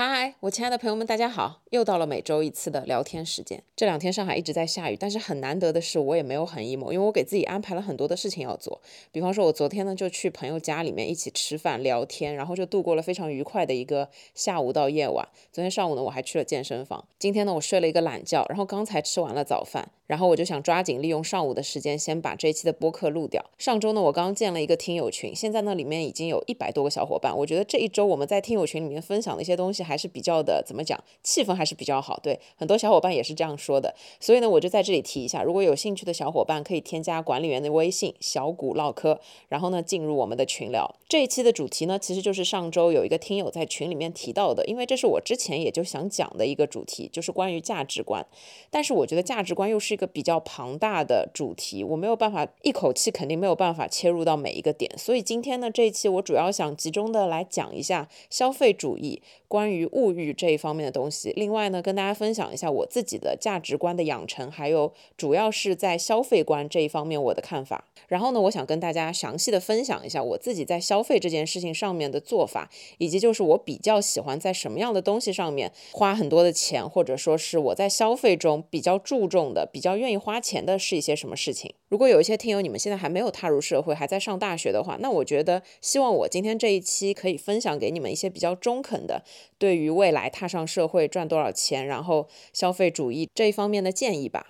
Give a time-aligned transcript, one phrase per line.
[0.00, 1.62] 他嗨，我亲爱的朋友们，大家好！
[1.70, 3.62] 又到了每周一次的聊天时间。
[3.74, 8.82] 这两天上海一直在下雨，但是很难得的是，我也没有很 emo，因为我给自己安排了很多的事情要做。
[9.10, 15.26] 比方说，我昨天呢就去朋友家里面一起吃饭聊天，然后就度过了非常愉快的一个下午到夜晚。
[15.50, 17.02] 昨天上午呢，我还去了健身房。
[17.18, 19.88] 今天呢，我睡了一个懒觉，然后刚才吃完了早饭。
[20.06, 23.42] 然后我就想抓紧利用上午的时间，先把这一期的播客录掉。
[23.58, 27.32] 上周呢，我刚建了一个听友群，现在呢里面已经有一百多个小伙伴。
[27.38, 32.18] 我觉得这一周我们在听友群里面分享的一些东西还是比较的，怎么讲，气氛还是比较好。
[32.22, 33.94] 对，很多小伙伴也是这样说的。
[34.18, 40.92] 所以呢，我就在这里提一下，如果有兴趣的小伙伴可以添加管理员的微信“小谷唠嗑”，然后呢进入我们的群聊。
[41.08, 48.26] 这一期的主题呢，其实就是上周有一个听友在群里面提到的，因为这是我之前也就想讲的一个主题，就是关于价值观。
[48.70, 50.80] 但是我觉得价值观又是一个比较庞。
[50.80, 59.20] 大的主题，我没有办法一口气，肯定没有办法切入到每一个点，所以今天呢，这一期我主要想集中的来讲一下消费主义。
[59.46, 67.84] 关于物物欲这一方面的东西，另外呢，跟大家分享一下我自己的价值观的养成，还有主要是在消费观这一方面我的看法。
[68.08, 81.74] 然后呢，我想跟大家详细的分享一下我自己在消费这件事情上面的做法，以及就是我比较喜欢在什么样的东西上面花很多的钱，或者说是我在消费中比较注重的、比较愿意花钱的是一些什么事情。
[81.90, 89.24] 如果有一些听友你们现在还没有踏入社会，还在上大学的话，那我觉得希望我今天这一期可以分享给你们一些比较中肯的。
[89.58, 94.46] 对于未来踏上社会赚多少钱，然后消费主义这一方面的建议吧。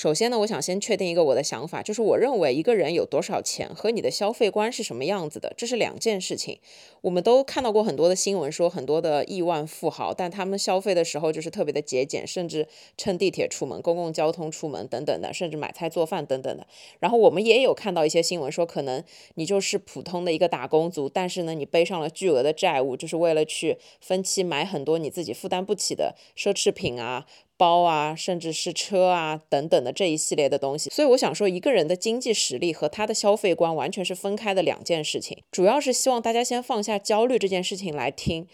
[0.00, 6.58] 首先呢，我想先确定一个我的想法，就是我认为一个人有多少钱和你的消费观是什么样子的，这是两件事情。
[7.02, 12.66] 我们都看到过很多的新闻，说很多的亿万富豪，但他们消费的时候就是特别的节俭，甚至
[12.96, 16.66] 乘地铁出门、公共交通出门等等的，甚至买菜做饭等等的。
[16.98, 27.26] 然后我们也有看到一些新闻，说可能你就是普通的一个打工族，但是呢，你背上了巨额的债务，就是为了去分期买很多你自己负担不起的奢侈品啊。
[27.60, 35.36] 包啊，甚至是车啊等等的这一系列的东西，所以我想说，一个人的经济实力和他的消费观完全是分开的两件事情。
[35.52, 38.46] 主要是希望大家先放下焦虑这件事情来听。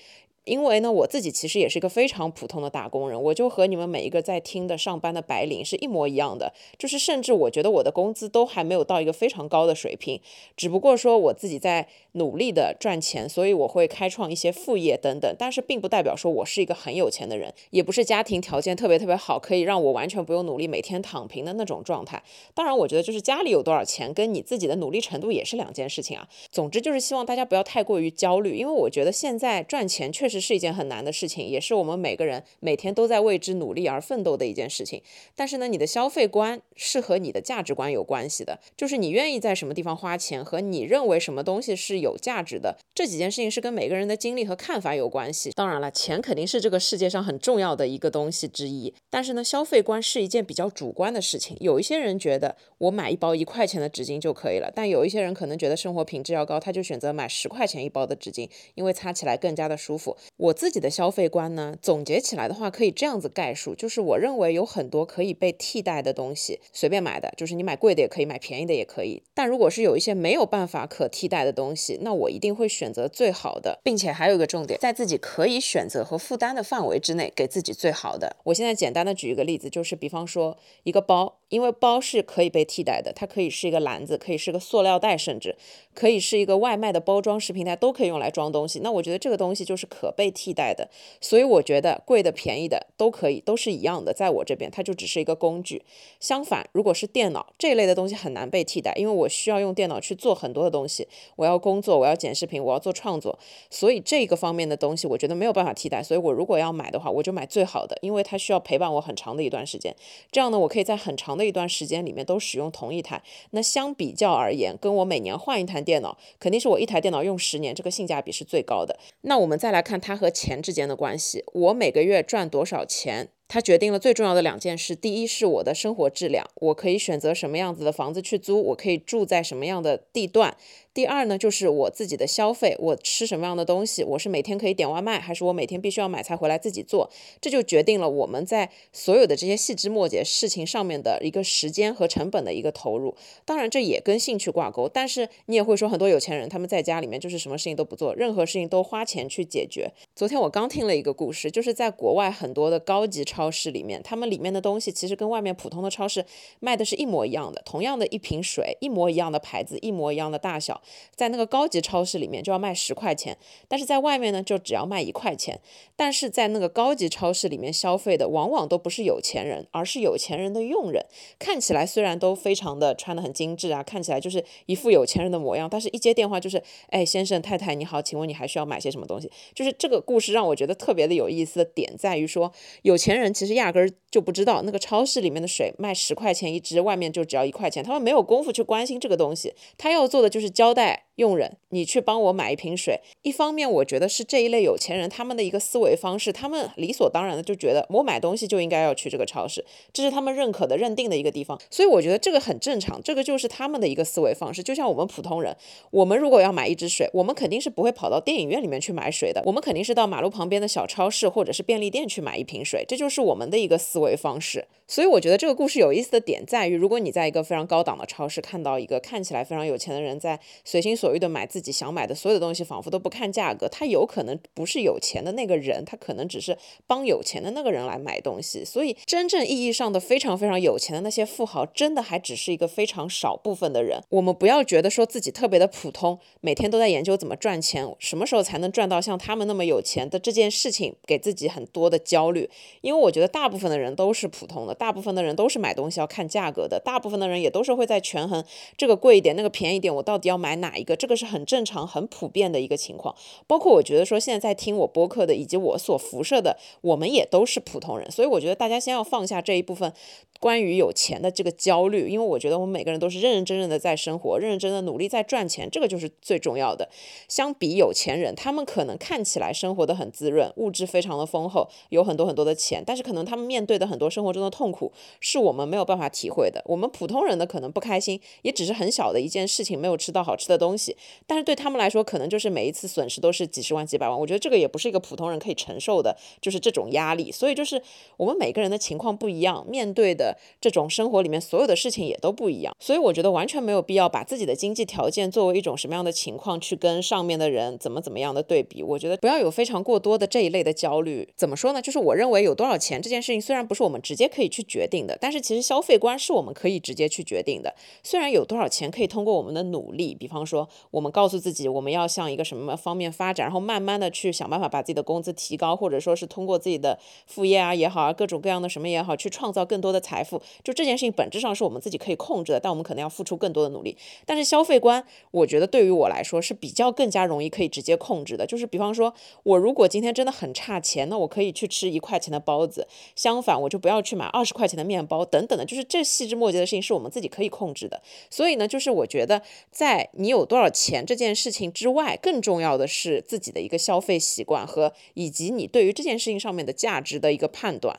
[0.47, 10.21] 因为呢，我自己其实也是一个非常普通的打工人，我就和你们每一个在听的上班的白领是一模一样的，就是甚至我觉得我的工资都还没有到一个非常高的水平，
[10.57, 22.23] 只不过说我自己在努力的赚钱，所以我会开创一些副业等等，但是并不代表说我是一个很有钱的人，也不是家庭条件特别特别好，可以让我完全不用努力，每天躺平的那种状态。
[22.55, 26.29] 当然，我觉得就是家里有多少钱，跟你自己的努力程度也是两件事情啊。
[26.53, 30.36] 总之就是希望大家不要太过于焦虑，因为我觉得现在赚钱确实。
[30.41, 35.03] 是一件很难的事情，也是我们每个人每天都在为之努力而奋斗的一件事情。
[35.35, 45.51] 但是呢，你的消费观是和你的价值观有关系的，就是你愿意在什么地方花钱和你认为什么东西是有价值的，这几件事情是跟每个人的经历和看法有关系。
[45.55, 51.57] 当然了，钱肯定是这个世界上很重要的一个东西之一，但是呢，消费观是一件比较主观的事情。
[51.61, 60.17] 有一些人觉得我买一包一块钱的纸巾就可以了，但有一些人可能觉得生活品质要高，他就选择买十块钱一包的纸巾，因为擦起来更加的舒服。
[60.37, 69.23] 我自己的消费观呢，总结起来的话，可以这样子概述，就是我认为有很多可以被替代的东西，随便买的，就是你买贵的也可以，买便宜的也可以。
[69.35, 78.37] 但如果是有一些没有办法可替代的东西，那我一定会选择最好的，并且还有一个重点，在自己可以选择和负担的范围之内，给自己最好的。
[78.45, 85.57] 我现在简单的举一个例子，就是比方说一个包，因为包是可以被替代的，它可以是一个篮子，可以是个塑料袋，甚至
[85.95, 88.81] 可以是一个外卖的包装食品袋，都可以用来装东西。
[88.81, 90.89] 那我觉得这个东西就是可被替代的。
[91.21, 95.83] 所以我觉得贵的便宜的都可以，都是一样的，在我这边它就只是一个工具。
[96.19, 101.07] 相反，如果是电脑这一类的东西很难被替代，因为我需要用电脑去做很多的东西，
[101.37, 103.39] 我要工作，我要剪视频，我要做创作，
[103.71, 106.03] 所以这个方面的东西我觉得没有办法替代。
[106.03, 109.95] 所以我如果要买的话，我就买最好的，因为它需要陪伴我很长的一段时间。
[110.33, 113.23] 这样呢，我可以在很长那一段时间里面都使用同一台。
[113.51, 118.99] 那相比较而言，跟我每年换一台电脑，肯定是我一台电脑用十年，这个性价比是最高的。
[119.23, 123.29] 那我们再来看它和钱之间的关系，我每个月赚多少钱？
[123.49, 130.57] 它决定了最重要的两件事：第一是我的生活质量，我可以选择什么样子的房子去租，我可以住在什么样的地段。
[130.97, 143.15] 第二呢，就是我自己的消费，我吃什么样的东西，我是每天可以点外卖，还是我每天必须要买菜回来自己做，这就决定了我们在所有的这些细枝末节事情上面的一个时间和成本的一个投入。
[143.45, 144.89] 当然，这也跟兴趣挂钩。
[144.89, 149.93] 但是你也会说，很多有钱人他们在家里面就是什么事情都不做，任何事情都花钱去解决。
[150.15, 156.25] 昨天我刚听了一个故事，就是在国外很多的高级超市里面，他们里面的东西其实跟外面普通的超市
[156.59, 160.81] 卖的是一模一样的，同样的一瓶水，一模一样的牌子，一模一样的大小。
[161.15, 163.37] 在那个高级超市里面就要卖十块钱，
[163.69, 165.61] 但是在外面呢就只要卖一块钱。
[165.97, 171.05] 但是在那个高级超市里面消费的往往都不是有钱人，而是有钱人的佣人。
[171.39, 179.31] 看起来虽然都非常的穿的很精致啊，看起来就是一副有钱人的模样，但是一接电话就是，哎，先生太太你好，请问你还需要买些什么东西？
[179.55, 191.06] 就是这个故事让我觉得特别的有意思的点在于说，有钱人其实压根儿就不知道那个超市里面的水卖十块钱一支，外面就只要一块钱，他们没有功夫去关心这个东西，他要做的就是交交代。
[191.17, 193.01] 佣人，你去帮我买一瓶水。
[193.23, 201.61] 一方面，我觉得是这一类有钱人他们的一个思维方式，他们理所当然的就觉得我买东西就应该要去这个超市，这是他们认可的、认定的一个地方。
[201.71, 204.63] 所以我觉得这个很正常，这个就是他们的一个思维方式。
[204.63, 205.57] 就像我们普通人，
[205.91, 214.67] 我们如果要买一支水，我们肯定是不会跑到电影院里面去买水的，我们肯定是到马路旁边的小超市或者是便利店去买一瓶水，这就是我们的一个思维方式。
[214.87, 223.69] 所以我觉得这个故事有意思的点在于，如果你在一个非常高档的超市看到一个看起来非常有钱的人在随心所所欲的买自己想买的所有的东西，仿佛都不看价格。
[223.69, 228.65] 他有可能不是有钱的那个人，他可能只是帮有钱的那个人来买东西。
[228.65, 234.03] 所以，真正意义上的非常非常有钱的那些富豪，真的还只是一个非常少部分的人。
[234.09, 242.51] 我们不要觉得说自己特别的普通，每天都在研究怎么赚钱，什么时候才能赚到像他们那么有钱的这件事情，给自己很多的焦虑。
[242.81, 248.45] 因为我觉得大部分的人都是普通的，大部分的人都是买东西要看价格的，大部分的人也都是会在权衡
[248.77, 250.96] 这个贵一点，那个便宜点，我到底要买哪一个。
[250.97, 253.15] 这个是很正常、很普遍的一个情况，
[253.47, 259.93] 包括我觉得说现在在听我播客的，以及我所辐射的，我们也都是普通人，所以我觉得大家先要放下这一部分。
[260.41, 266.89] 关于有钱的这个焦虑，因为我觉得我们每个人都是认认真真的在生活，认认真真的努力在赚钱，这个就是最重要的。
[267.29, 276.61] 相比有钱人，他们可能看起来生活的很滋润，物质非常的丰厚，有很多很多的钱，但是可能他们面对的很多生活中的痛苦，是我们没有办法体会的。
[276.67, 280.97] 我们普通人的可能不开心，也只是很小的一件事情，没有吃到好吃的东西，
[281.27, 284.19] 但是对他们来说，可能就是每一次损失都是几十万、几百万。
[284.19, 287.31] 我觉得这个也不是一个普通人可以承受的，就是这种压力。
[287.31, 287.81] 所以就是
[288.17, 290.26] 我们每个人的情况不一样，面对的。
[290.61, 298.83] 这种生活里面所有的事情也都不一样，所以我觉得完全没有必要把自己的经济条件作为一种什么样的情况去跟上面的人怎么怎么样的对比。
[298.83, 301.29] 我觉得不要有非常过多的这一类的焦虑。
[301.37, 301.83] 怎么说呢？
[301.83, 307.75] 就是我认为有多少钱这件事情虽然不是我们直接可以去决定的，但是其实消费观是我们可以直接去决定的。
[308.03, 320.41] 虽然有多少钱可以通过我们的努力，比方说我们告诉自己我们要向一个什么方面发展，然后慢慢的去想办法把自己的工资提高，或者说是通过自己的副业啊也好啊各种各样的什么也好，去创造更多的财财富。
[320.65, 323.97] 就这件事情本质上是我们自己可以控制的，但我们可能要付出更多的努力。
[324.25, 328.47] 但是消费观，我觉得对于我来说是比较更加容易可以直接控制的。
[328.47, 332.83] 就是比方说，我如果今天真的很差钱，那我可以去吃一块钱的包子；
[333.15, 335.65] 相反，我就不要去买二十块钱的面包等等的。
[335.65, 338.01] 就是这细枝末节的事情是我们自己可以控制的。
[338.31, 347.99] 所以呢，就是我觉得在你有多少钱这件事情之外，更重要的是自己的一个消费习惯和以及你对于这件事情上面的价值的一个判断。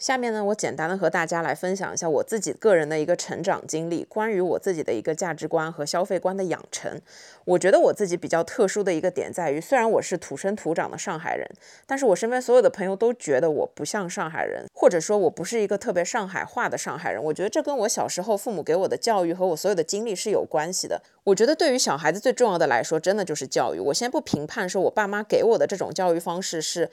[0.00, 6.98] 下面呢，我简单的和大家来分享一下我自己个人的一个成长经历，关于我自己的一个价值观和消费观的养成。
[7.44, 11.46] 我觉得我自己比较特殊的一个点在于，虽然我是土生土长的上海人，
[11.86, 17.22] 但是我身边所有的朋友都觉得我不像上海人，或者说我不是一个特别上海话的上海人。
[17.22, 21.02] 我觉得这跟我小时候父母给我的教育和我所有的经历是有关系的。
[21.24, 23.78] 我觉得对于小孩子最重要的来说，真的就是教育。
[23.78, 26.88] 我先不评判说我爸妈给我的这种教育方式是。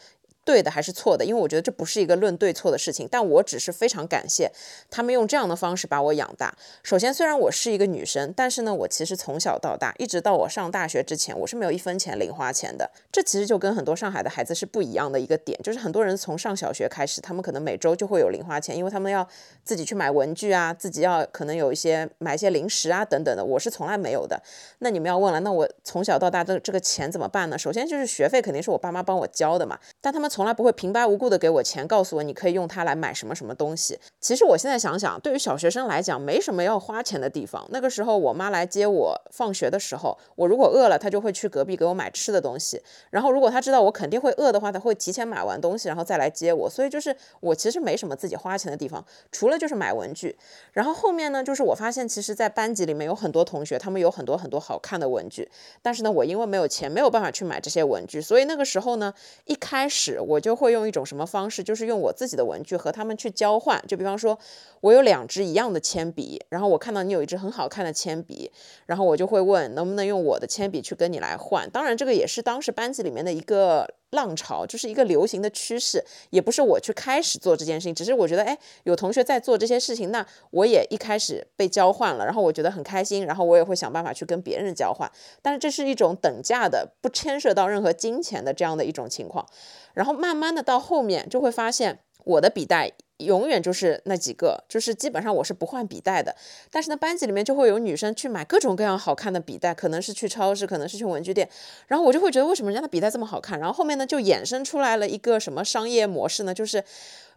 [0.48, 1.26] 对的还是错的？
[1.26, 4.50] 因为我觉得这不是一个论对错的事情，但我只是非常感谢
[4.90, 6.56] 他们用这样的方式把我养大。
[6.82, 12.90] 首先，虽然我是一个女生，但是呢，我其实从小到大，一直到我上大学之前，我是没有一分钱零花钱的。
[13.12, 19.28] 这其实就跟很多上海的孩子是不一样的一个点，就是很多人从上小学开始，他们可能每周就会有零花钱，因为他们要
[19.66, 23.44] 自己去买文具啊，自己要可能有一些买一些零食啊等等的。
[23.44, 24.42] 我是从来没有的。
[24.80, 27.58] 那你们要问了，那我从小到大的这个钱怎么办呢？
[27.58, 30.32] 首先就是学费肯定是我爸妈帮我交的嘛，但他们。
[30.38, 33.98] 从来不会平白无故的给我钱，告诉我你可以用它来买什么什么东西。
[34.22, 37.68] 其实我现在想想，对于小学生来讲，没什么要花钱的地方。
[37.72, 42.80] 那个时候我妈来接我放学的时候，我如果饿了，她就会去隔壁给我买吃的东西。
[43.10, 46.70] 然后如果她知道我肯定会饿的话，她会提前买完东西，然后再来接我。
[46.70, 50.38] 所以就是我其实没什么自己花钱的地方，除了就是买文具。
[50.72, 55.50] 然后后面呢，就是我发现其实，在班级里面有很多同学，他们有很多很多好看的文具，
[55.82, 59.12] 但是呢，我因为没有钱，没有办法去买这些文具，所以那个时候呢，
[59.46, 63.82] 一开始我就会用一种什么方式，就是用我自己的文具和他们去交换。
[63.88, 64.38] 就比方说，
[64.82, 68.52] 我有两支一样的铅笔，然后我看到你有一支很好看的铅笔，
[68.86, 71.70] 然后我就会问能不能用我的铅笔去跟你来换。
[71.72, 73.88] 当然，这个也是当时班级里面的一个。
[74.12, 85.12] 浪潮就是一个流行的趋势，也不是我去开始做这件事情，只是我觉得，哎，有同学在做这些事情，那我也一开始被交换了，然后我觉得很开心，然后我也会想办法去跟别人交换，
[85.42, 89.46] 但是这是一种等价的，不牵涉到任何金钱的这样的一种情况，
[89.94, 92.94] 然后慢慢的到后面就会发现我的笔袋。
[93.18, 96.36] 永远就是那几个，就是基本上我是不换笔袋的。
[96.72, 101.50] 但是呢，班级里面就会有女生去买各种各样好看的笔袋，可能是去超市，可能是去文具店。
[101.88, 103.60] 然后我就会觉得，为什么人家的笔袋这么好看？
[103.60, 106.54] 然后后面呢，就衍生出来了一个什么商业模式呢？
[106.54, 106.84] 就是。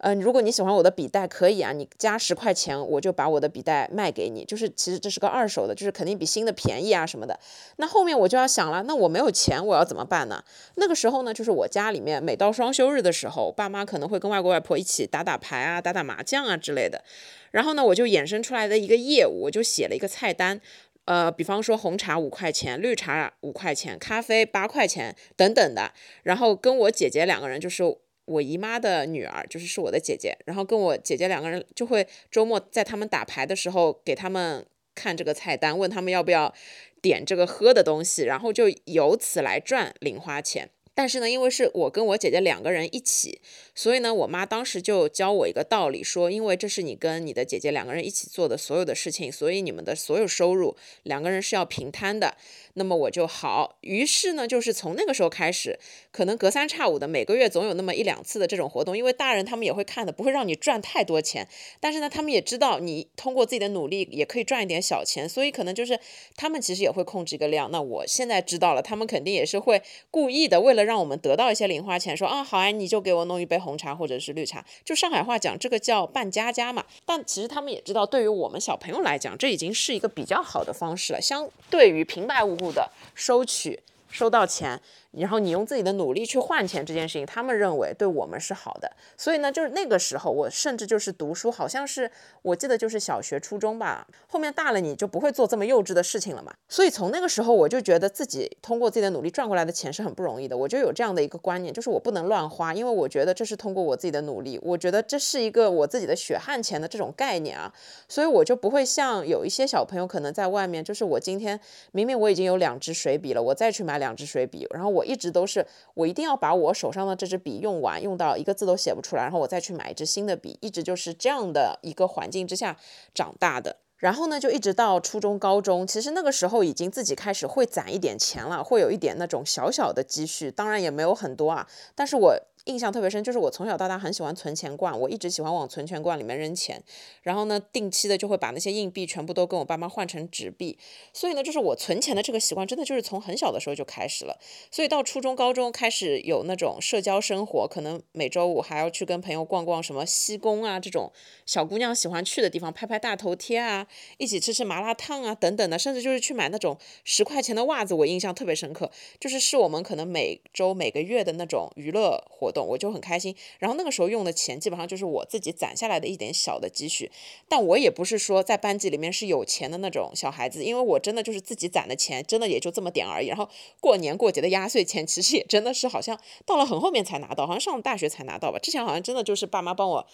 [0.03, 4.43] 嗯，如果你喜欢我的笔袋，可以啊，你加十块钱，我就把我的笔袋卖给你。
[4.47, 7.39] 就是其实这是个二手的，就是肯定比新的便宜啊什么的。
[7.77, 10.43] 那后面我就要想了，那我没有钱，我要怎么办呢？
[10.77, 17.05] 那个时候呢，就是我家里面每到双休日的时候，爸妈可能会跟外公外婆一起打打牌，打打麻将啊之类的。
[17.51, 20.59] 然后呢，我就衍生出来的一个业务，我就写了一个菜单，
[21.05, 25.93] 呃，比方说红茶五块钱，绿茶五块钱，咖啡八块钱等等的。
[26.23, 27.83] 然后跟我姐姐两个人就是。
[28.27, 36.55] 我姨妈的女儿就是是我的姐姐，然后跟我姐姐两个人就会周末在他们打牌的时候给他们看这个菜单，问他们要不要
[37.03, 40.71] 点这个喝的东西，然后就由此来赚零花钱。
[40.95, 43.41] 但是呢，因为是我跟我姐姐两个人一起，
[43.75, 52.37] 所以呢，我妈当时就教我一个道理，说因为这是你跟你的姐姐两个人一起做的所有的事情，所以你们的所有收入两个人是要平摊的。
[52.75, 55.79] 那么我就好，于是呢，就是从那个时候开始，
[56.13, 61.49] 可能隔三差五的每个月总有那么一两次的这种活动，因为大人他们也会看的，不会让你赚太多钱，
[61.81, 65.99] 但是呢，他们也知道你通过自己的努力也可以赚一点小钱，所以可能就是
[66.37, 67.71] 他们其实也会控制一个量。
[67.71, 76.85] 那我现在知道了，他们肯定也是会故意的，为了让我们得到一些零花钱，说啊好啊，你就给我弄一杯红茶或者是绿茶，就上海话讲这个叫办家家嘛。
[77.05, 84.81] 但其实他们也知道，对于我们小朋友来讲，这已经是一个比较好的方式了，相对于平白无故的收取收到钱。
[85.13, 92.11] 然后你用自己的努力去换钱这件事情，他们认为对我们是好的，所以呢，就是那个时候我甚至就是读书，好像是
[92.43, 94.07] 我记得就是小学初中吧。
[94.29, 96.55] 后面大了你就不会做这么幼稚的事情了嘛。
[96.69, 107.73] 所以从那个时候我就觉得自己通过自己的努力赚过来的钱是很不容易的，我就有这样的一个观念，就是我不能乱花，因为我觉得这是通过我自己的努力，我觉得这是一个我自己的血汗钱的这种概念啊，
[108.09, 111.59] 所以我就不会像有一些小朋友可能在外面，就是我今天
[111.91, 115.00] 明明我已经有两支水笔了，我再去买两支水笔，然后我。
[115.01, 122.77] 我一直都是，我一定要把我手上的这支笔用完，用到一个字都写不出来，然后我再去买一支新的笔，一直就是这样的一个环境之下
[123.15, 123.77] 长大的。
[123.97, 132.37] 然后呢，就一直到初中、高中，其实那个时候已经自己开始会攒一点钱了，会有一点那种小小的积蓄，当然也没有很多啊，但是我。
[132.65, 136.83] 印象特别深，就是我从小到大很喜欢存钱罐，我一直喜欢往存钱罐里面扔钱，
[137.23, 140.79] 然后呢，定期的就会把那些硬币全部都跟我爸妈换成纸币，
[141.13, 144.39] 所以呢，就是我存钱的这个习惯，真的就是从很小的时候就开始了。
[144.71, 151.11] 所以到初中、高中开始有那种社交生活，可能每周五还要去跟朋友逛逛什么西宫啊这种
[151.47, 153.87] 小姑娘喜欢去的地方，拍拍大头贴啊，
[154.19, 162.67] 一起吃吃麻辣烫啊等等的，甚至就是去买那种十块钱的袜子，我印象特别深刻，就是是我们可能每周每个月的那种娱乐活动。
[162.67, 167.11] 我就很开心，然后那个时候用的钱基本上就是我自己攒下来的一点小的积蓄，
[167.49, 173.27] 但我也不是说在班级里面是有钱的那种小孩子，因为我真的就是自己攒的钱，真的也就这么点而已。
[173.27, 173.49] 然后
[173.81, 178.59] 过年过节的压岁钱，其实也真的是好像到了很后面才拿到，好像上了大学才拿到吧。
[178.59, 180.07] 之前好像真的就是爸妈帮我。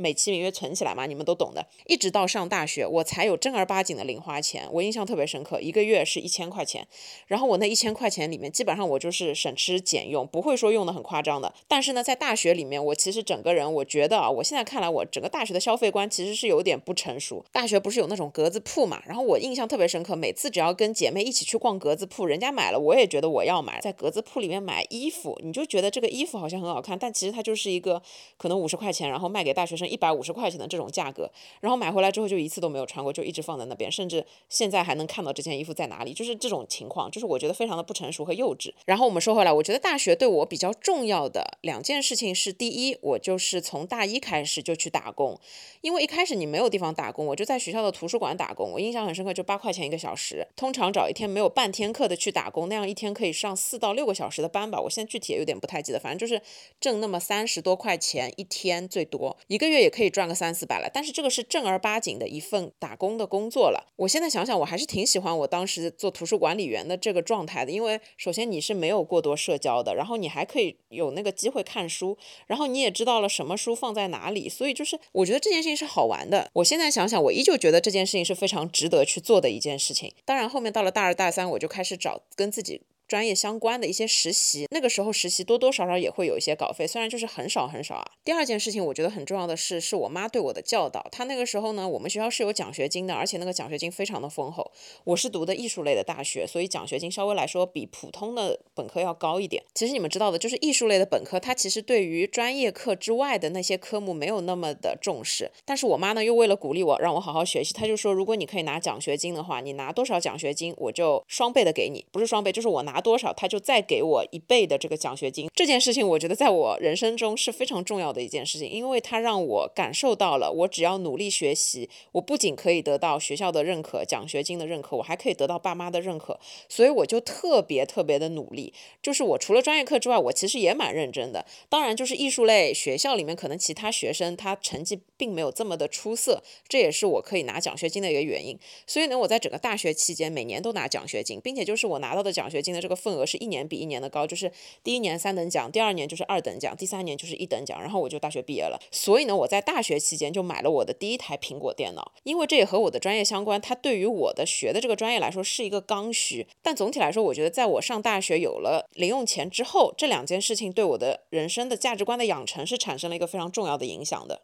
[0.00, 1.66] 美其名曰存起来嘛，你们都懂的。
[1.86, 4.66] 一直到上大学，我才有正儿八经的零花钱。
[4.72, 6.88] 我印象特别深刻，一个月是一千块钱。
[7.26, 11.52] 然后我那一千块钱里面，基本上我就是省吃俭用，不会说用的很夸张的。
[11.68, 17.44] 但是呢，在大学里面，我其实整个人，我觉得啊，我现在看来，我整个大学的消费观其实是有点不成熟。
[17.52, 19.02] 大学不是有那种格子铺嘛？
[19.04, 23.80] 然后我印象特别深刻，每次只要跟姐妹一起去逛格子铺，人家买了，我也觉得我要买。
[23.82, 28.00] 在格子铺里面买衣服，你就觉得这个衣服好像很好看，但其实它就是一个
[28.38, 29.89] 可能五十块钱，然后卖给大学生。
[29.90, 31.30] 一百五十块钱的这种价格，
[31.60, 38.72] 然后买回来之后就一次都没有穿过，就一直放在那边，甚至现在还能看到这件衣服在哪里，就是这种情况，就是我觉得非常的不成熟和幼稚。
[38.86, 45.38] 然后我们说回来，我觉得大学对我比较重要的两件事情是：第一，我就是从大一开始就去打工，
[45.80, 56.40] 因为一开始你没有地方打工，我就在学校的图书馆打工，我印象很深刻，就八块钱一个小时，通常找一天没有半天课的去打工，那样一天可以上四到六个小时的班吧，我现在具体也有点不太记得，反正就是
[56.80, 60.90] 挣那么三十多块钱一天，最多一个月也可以赚个三四百了。
[60.92, 63.92] 但是这个是正儿八经的一份打工的工作了。
[63.96, 76.50] 我现在想想，我还是挺喜欢我当时做图书管理员的这个状态的，因为首先你是没有过多社交的，然后你还可以有那个机会看书，然后你也知道了什么书放在哪里，所以就是我觉得这件事情是好玩的。
[76.52, 80.12] 我现在想想，我依旧觉得这件事情是非常值得去做的一件事情。
[80.24, 82.82] 当然，后面到了大二大三，我就开始找跟自己。
[83.10, 88.04] 专业相关的一些实习，那个时候实习多多少少也会有一些稿费，虽然就是很少很少啊。
[88.24, 91.04] 第二件事情，我觉得很重要的是，是我妈对我的教导。
[91.10, 94.70] 她那个时候呢，我们学校是有奖学金的，而且那个奖学金非常的丰厚。
[95.02, 99.64] 我是读的艺术类的大学，所以奖学金稍微来说比普通的本科要高一点。
[99.74, 105.50] 其实你们知道的，就是艺术类的本科，它其实对于专业课之外的那些科目没有那么的重视。
[105.64, 113.80] 但是我妈呢，又为了鼓励我，让我好好学习，她就说，如果你可以拿奖学金的话，你拿多少奖学金，我就双倍的给你，不是双倍，就是我拿多少，他就再。
[113.90, 126.38] 给我一倍的这个奖学金，这件事情我觉得在我人生中是非常重要的一件事情，因为它让我感受到了，我只要努力学习，我不仅可以得到学校的认可、奖学金的认可，我还可以得到爸妈的认可，
[126.68, 128.72] 所以我就特别特别的努力。
[129.02, 131.44] 就是我除了专业课之外，我其实也蛮认真的。
[131.68, 138.56] 当然，就是艺术类学校里面，可能其他学生他成绩并没有这么的出色，这也是我可以拿奖学金的一个原因。
[138.86, 143.60] 所以呢，我在整个大学期间每年都拿奖学金，并且就是我拿到的奖学金的这个个份额是一年。
[143.70, 144.50] 比一年的高，就是
[144.82, 148.80] 第一年三等奖，第二年就是二等奖，第三年就是一等奖，然后我就大学毕业了。
[148.90, 153.60] 所以呢，我在大学期间就买了我的第一台苹果电脑，因为这也和我的专业相关。
[153.60, 156.48] 它对于我的学的这个专业来说是一个刚需。
[156.62, 164.42] 但总体来说，我觉得在我上大学有了零用钱之后，这两件事情对我的人生的价值观的养成是产生了一个非常重要的影响的。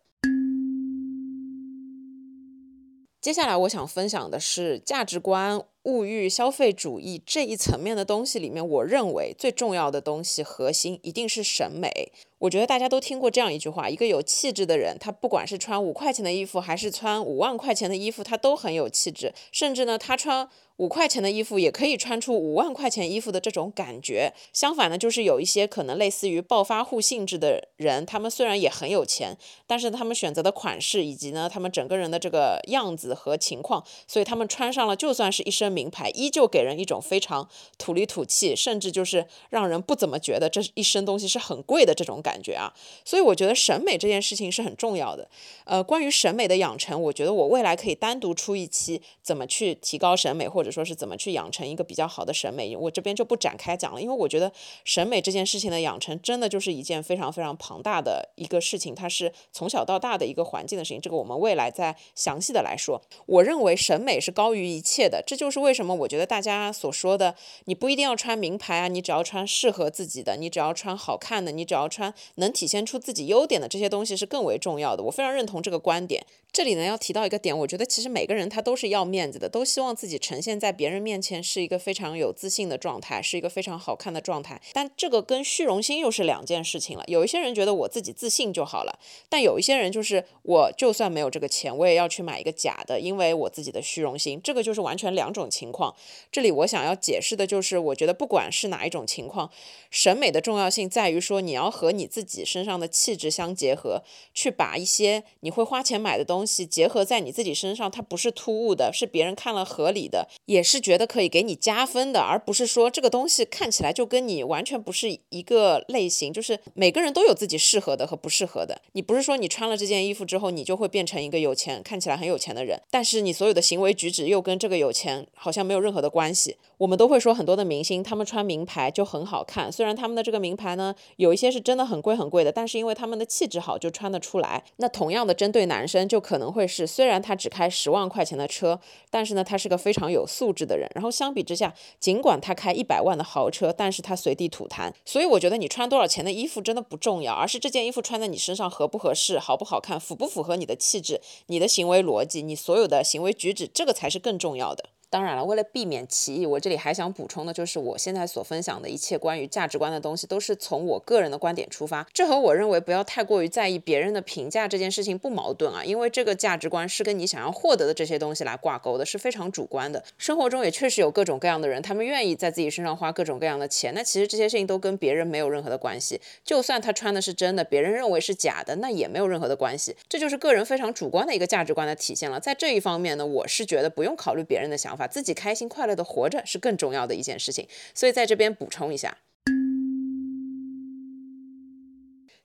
[3.20, 5.64] 接下来我想分享的是价值观。
[5.86, 12.12] 物欲、消费主义这一层面的东西里面，我认为最重要的东西核心一定是审美。
[12.38, 19.32] 我觉得大家都听过这样一句话：一个有气质的人，他不管是穿五块钱的衣服，还是穿五万块钱的衣服，他都很有气质。
[19.52, 24.34] 甚至呢，他穿五块钱的衣服，也可以穿出五万块钱衣服的这种感觉。
[24.52, 42.16] 相反呢，就是有一些可能类似于暴发户性质的人，他们虽然也很有钱，但是他们选择的款式以及呢，他们整个人的这个样子和情况，所以他们穿上了就算是一身名牌，依旧给人一种非常土里土气，甚至就是让人不怎么觉得这一身东西是很贵的这种。
[42.26, 42.72] 感觉啊，
[43.04, 45.28] 所以我觉得审美这件事情是很重要的。
[45.64, 52.74] 呃，关于审美的养成，我觉得我未来可以单独出一期，怎么去提高审美，或者说是怎么去养成一个比较好的审美。
[52.74, 54.50] 我这边就不展开讲了，因为我觉得
[54.82, 61.00] 审美这件事情的养成，真的就是一件非常非常庞大的一个事情，它是从小到大的一个环境的事情。
[61.00, 63.00] 这个我们未来再详细的来说。
[63.26, 72.14] 我认为审美是高于一切的，这就是为什么我觉得大家所说的，你不一定要穿名牌啊，你只要穿适合自己的，你只要穿好看的，你只要穿。
[72.36, 76.24] 能体现出自己优点的这些东西是更为重要的，我非常认同这个观点。
[76.52, 84.58] 这里呢要提到一个点，我觉得其实每个人他都是要面子的，都希望自己呈现在别人面前是一个非常有自信的状态，是一个非常好看的状态。
[84.72, 87.04] 但这个跟虚荣心又是两件事情了。
[87.08, 88.98] 有一些人觉得我自己自信就好了，
[89.28, 94.40] 但有一些人就是我就算没有这个钱，我也要去买一个假的，因为我自己的虚荣心。
[94.42, 95.94] 这个就是完全两种情况。
[96.30, 99.50] 这里我想要解释的就是，我觉得不管是哪一种情况，
[99.90, 104.02] 审美的重要性在于说你要和你自己身上的气质相结合，
[104.34, 116.32] 去把一些你会花钱买的东西结合在你自己身上，它不是突兀的，是别人看了合理的，也是觉得可以给你加分的，而不是说这个东西看起来就跟你完全不是一个类型。
[116.32, 126.56] 就是每个人都有自己适合的和不适合的，你不是说你穿了这件衣服之后，你就会变成一个有钱、看起来很有钱的人，但是你所有的行为举止又跟这个有钱好像没有任何的关系。
[126.78, 134.64] 我们都会说很多的明星，他们穿名牌就很好看，虽然他们的这个名牌呢，有一些是真的很贵很贵的，但是因为他们的气质好，就穿得出来。
[134.76, 138.78] 那同样的，针对男生，就可能会是，虽然他只开十万块钱的车，
[139.10, 140.90] 但是呢，他是个非常有素质的人。
[140.94, 144.92] 然后相比之下，尽管他开一百万的豪车，但是他随地吐痰。
[145.04, 154.90] 所以我觉得你穿多少钱的衣服真的不重要，而是这件衣服穿在你身上合不合适，好不好看，符不符合你的气质、你的行为逻辑、你所有的行为举止，这个才是更重要的。
[155.08, 162.06] 当然了，为了避免歧义，我这里还想补充的就是，我现在所分享的一切关于价值观的东西，都是从我个人的观点出发。
[162.12, 170.02] 这和我认为不要太过于在意别人的评价这件事情不矛盾啊，因为这个价值观是跟你想要获得的这些东西来挂钩的，是非常主观的。
[170.18, 176.20] 生活中也确实有各种各样的人，他们愿意在自己身上花各种各样的钱，那其实这些事情都跟别人没有任何的关系。
[176.44, 179.96] 就算他穿的是真的，别人认为是假的，那也没有任何的关系。
[180.08, 182.40] 这就是个人非常主观的一个价值观的体现了。
[182.40, 185.68] 在这一方面呢，我是觉得不用考虑别人的想法，把自己开心。
[185.68, 189.18] 快乐的活着是更重要的一件事情，所以在这边补充一下。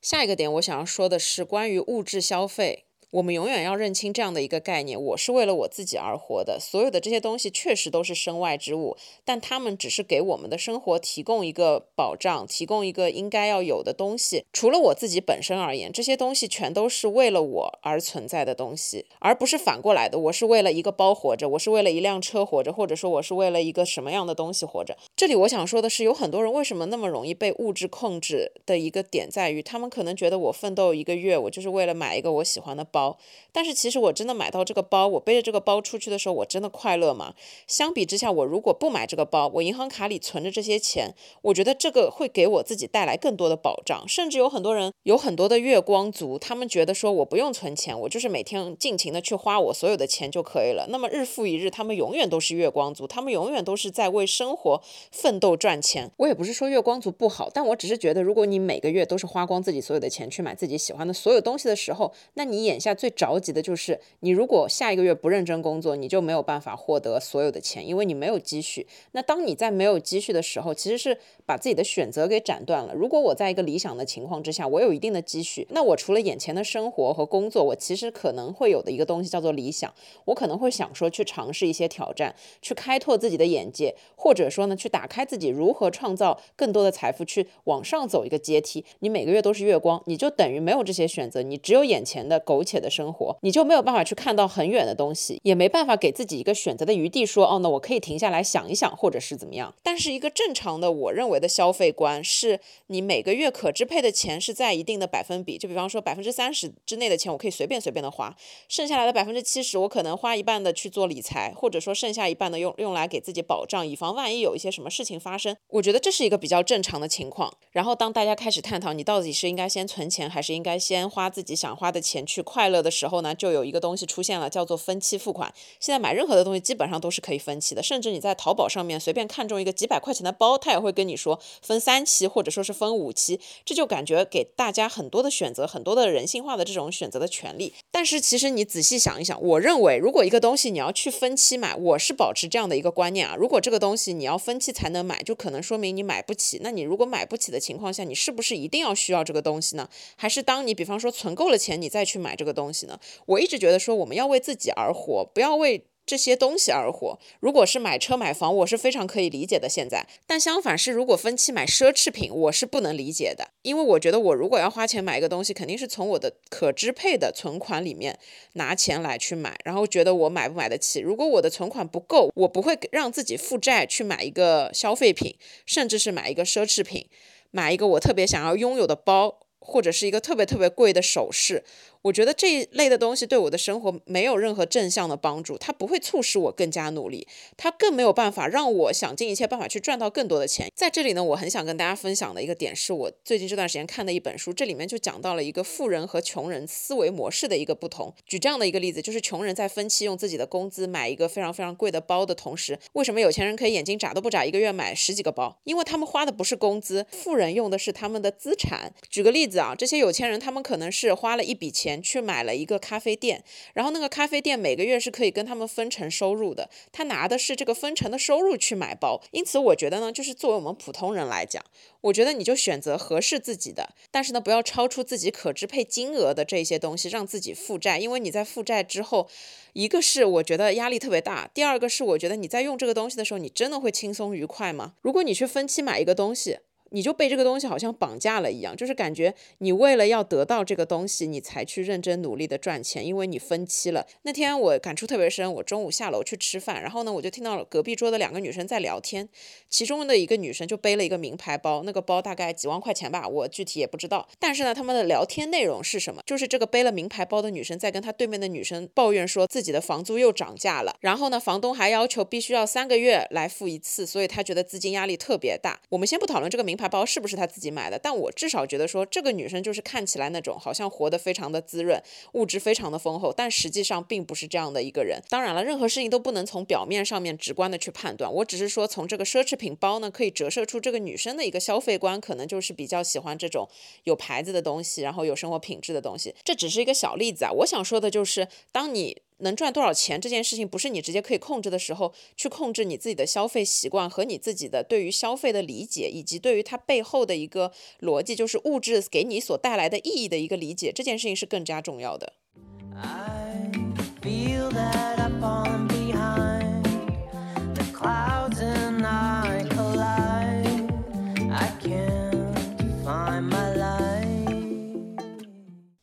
[0.02, 2.88] 下一个点，我想要说的是关于物质消费。
[3.12, 6.58] 我们永远要认清这样的一个概念：我是为了我自己而活的。
[6.58, 8.96] 所有的这些东西确实都是身外之物，
[9.26, 14.46] 但他们只是给我们的生活提供一个保障，提供一个应该要有的东西。
[14.54, 20.18] 除了我自己本身而言，这些东西全都是为了我而存在的东西，而不是反过来的。
[20.18, 24.96] 我是为了一个包活着，我是为了一辆车活着，或者说我是为了一个什么样的东西活着。
[25.18, 33.01] 这里我想说的是，有很多人为什么那么容易被物质控制的一个点在于，他们可能觉得我奋斗一个月，我就是为了买一个我喜欢的包。
[33.02, 33.18] 包，
[33.52, 37.34] 但是其实我真的买到这个包，我背着这个包出去的时候，我真的快乐吗？
[37.68, 44.08] 相比之下，我如果不买这个包，我银行卡里存着这些钱，我觉得这个会给我自己带来更多的保障。
[44.08, 50.86] 甚至有很多人有很多的月光族，他们觉得说我不用存钱，我就是每天尽情的去花我所有的钱就可以了。
[50.90, 54.80] 那么日复一日，他们永远都是月光族，他们永远都是在为生活
[55.12, 56.12] 奋斗赚钱。
[56.18, 62.91] 我也不是说月光族不好，但我只是觉得，如果你每个月都是花光自己所有的钱去买自己喜欢的所有东西的时候，那你眼下。
[62.94, 68.86] 最着急的就是，你如果下一个月不认真工作，你就没有办法获得所有的钱，因为你没有积蓄。
[69.14, 72.94] 那当你在没有积蓄的时候，其实是把自己的选择给斩断了。
[72.94, 79.94] 如果我在一个理想的情况之下，我有一定的积蓄，那我除了眼前的生活和工作，我其实可能会有的一个东西叫做理想。
[80.26, 88.84] 我可能会想说去尝试一些挑战，去开拓自己的眼界，或者说呢，去打开自己如何创造更多的财富，去往上走一个阶梯。
[89.00, 92.81] 你每个月都是月光，你就等于没有这些选择，你只有眼前的苟且。
[92.82, 99.74] 的生活，你就没有办法去看到很远的东西，也没办法给自己一个选择的余地，说哦，那我可以停下来想一想，或者是怎么样。
[99.84, 108.36] 但是一个正常的，我认为的消费观是，你每个月可支配的钱是在一定的百分比，就比方说百分之三十之内的钱，我可以随便随便的花，
[108.68, 115.56] 剩下来的百分之七十，我可能花一半的去做理财，或者说剩下一半的用用来给自己保障，以防万一有一些什么事情发生。
[115.70, 117.54] 我觉得这是一个比较正常的情况。
[117.72, 122.71] 然后当大家开始探讨你到底是应该先存钱，还是应该先花自己想花的钱去快乐。
[122.72, 125.54] 乐的时候呢，就有一个东西出现了，叫做分期付款。
[125.80, 137.74] 现在买任何的东西基本上都是可以分期的，甚至你在淘宝上面随便看中一个几百块钱的包，他也会跟你说分三期或者说是分五期，这就感觉给大家很多的选择，很多的人性化的这种选择的权利。
[137.92, 146.60] 但是其实你仔细想一想，我认为如果一个东西你要去分期买，我是保持这样的一个观念啊，如果这个东西你要分期才能买，就可能说明你买不起。
[146.62, 149.90] 那你如果买不起的情况下，你是不是一定要需要这个东西呢？
[150.16, 152.62] 还是当你比方说存够了钱，你再去买这个东？
[152.62, 153.00] 东西呢？
[153.26, 157.18] 我一直觉得说我们要为自己而活，不要为这些东西而活。
[157.40, 159.68] 如果是买车买房，我是非常可以理解的。
[159.68, 163.50] 现在，但相反是，如果分期买奢侈品，我是不能理解的。
[163.64, 168.20] 因为我觉得我如果要花钱买一个东西，肯定是从我的可支配的存款里面
[168.54, 171.00] 拿钱来去买，然后觉得我买不买得起。
[171.00, 175.36] 如果我的存款不够，我不会让自己负债去买一个消费品，
[175.66, 177.08] 甚至是买一个奢侈品，
[177.50, 179.40] 买一个我特别想要拥有的包。
[179.64, 181.64] 或者是一个特别特别贵的首饰，
[182.04, 190.70] 我觉得这一类的东西对我的生活没有任何正向的帮助，它不会促使我更加努力，它更没有办法让我想尽一切办法去赚到更多的钱。
[190.76, 198.14] 在这里呢，我很想跟大家分享的一个点是我最近这段时间看的一本书，这里面就讲到了一个富人和穷人思维模式的一个不同。
[198.26, 205.60] 举这样的一个例子，就是穷人在分期用自己的工资买一个非常非常贵的包的同时，为什么有钱人可以眼睛眨都不眨一个月买十几个包？
[205.64, 208.94] 因为他们花的不是工资，富人用的是他们的资产。
[209.10, 209.62] 举个例子。
[209.62, 219.20] 啊，这些有钱人他们可能是花了一笔钱去买了一个咖啡店，然后那个咖啡店每个月是可以跟他们分成收入的，他拿的是这个分成的收入去买包。
[219.32, 221.66] 因此，我觉得呢，就是作为我们普通人来讲，
[222.02, 227.98] 我觉得你就选择合适自己的，但是呢，不要超出自己可支配金额的这些东西，让自己负债。
[227.98, 229.28] 因为你在负债之后，
[229.74, 234.94] 一个是我觉得压力特别大，第二个是我觉得你在用这个东西的时候，你真的会轻松愉快吗？
[235.02, 236.60] 如果你去分期买一个东西。
[236.92, 244.06] 你就被这个东西好像绑架了一样，就是感觉你为了要得到这个东西，你才去认真努力的赚钱，因为你分期了。
[244.24, 249.28] 那天我感触特别深，我中午下楼去吃饭，然后呢，我就听到了隔壁桌的两个女生在聊天，
[249.70, 254.28] 其中的一个女生就背了一个名牌包，那个包大概几万块钱吧，我具体也不知道。
[254.38, 256.22] 但是呢，他们的聊天内容是什么？
[256.26, 265.80] 就是这个背了名牌包的女生在跟她对面的女生抱怨说自己的房租又涨价了，然后呢，房东还要求必须要三个月来付一次，所以她觉得资金压力特别大。
[265.90, 272.02] 我们先不讨论这个名牌包是不是她自己买的，但我至少觉得说这个女生就是看起来那种好像活得非常的滋润，
[272.34, 275.22] 物质非常的丰厚，但实际上并不是这样的一个人。
[275.30, 283.70] 当然了，任何事情都不能从表面上面直观的去判断，我只是说从这个奢侈品包呢，可以折射出这个女生的一个消费观，可能就是比较喜欢这种
[284.06, 286.34] 有牌子的东西，然后有生活品质的东西。
[286.44, 302.34] 这只是一个小例子啊，我想说的就是，当你能赚多少钱这件事情不是你直接可以控制的时候，去控制你自己的消费习惯和你自己的对于消费的理解，以及对于它背后的一个逻辑，就是物质给你所带来的意义的一个理解，这件事情是更加重要的。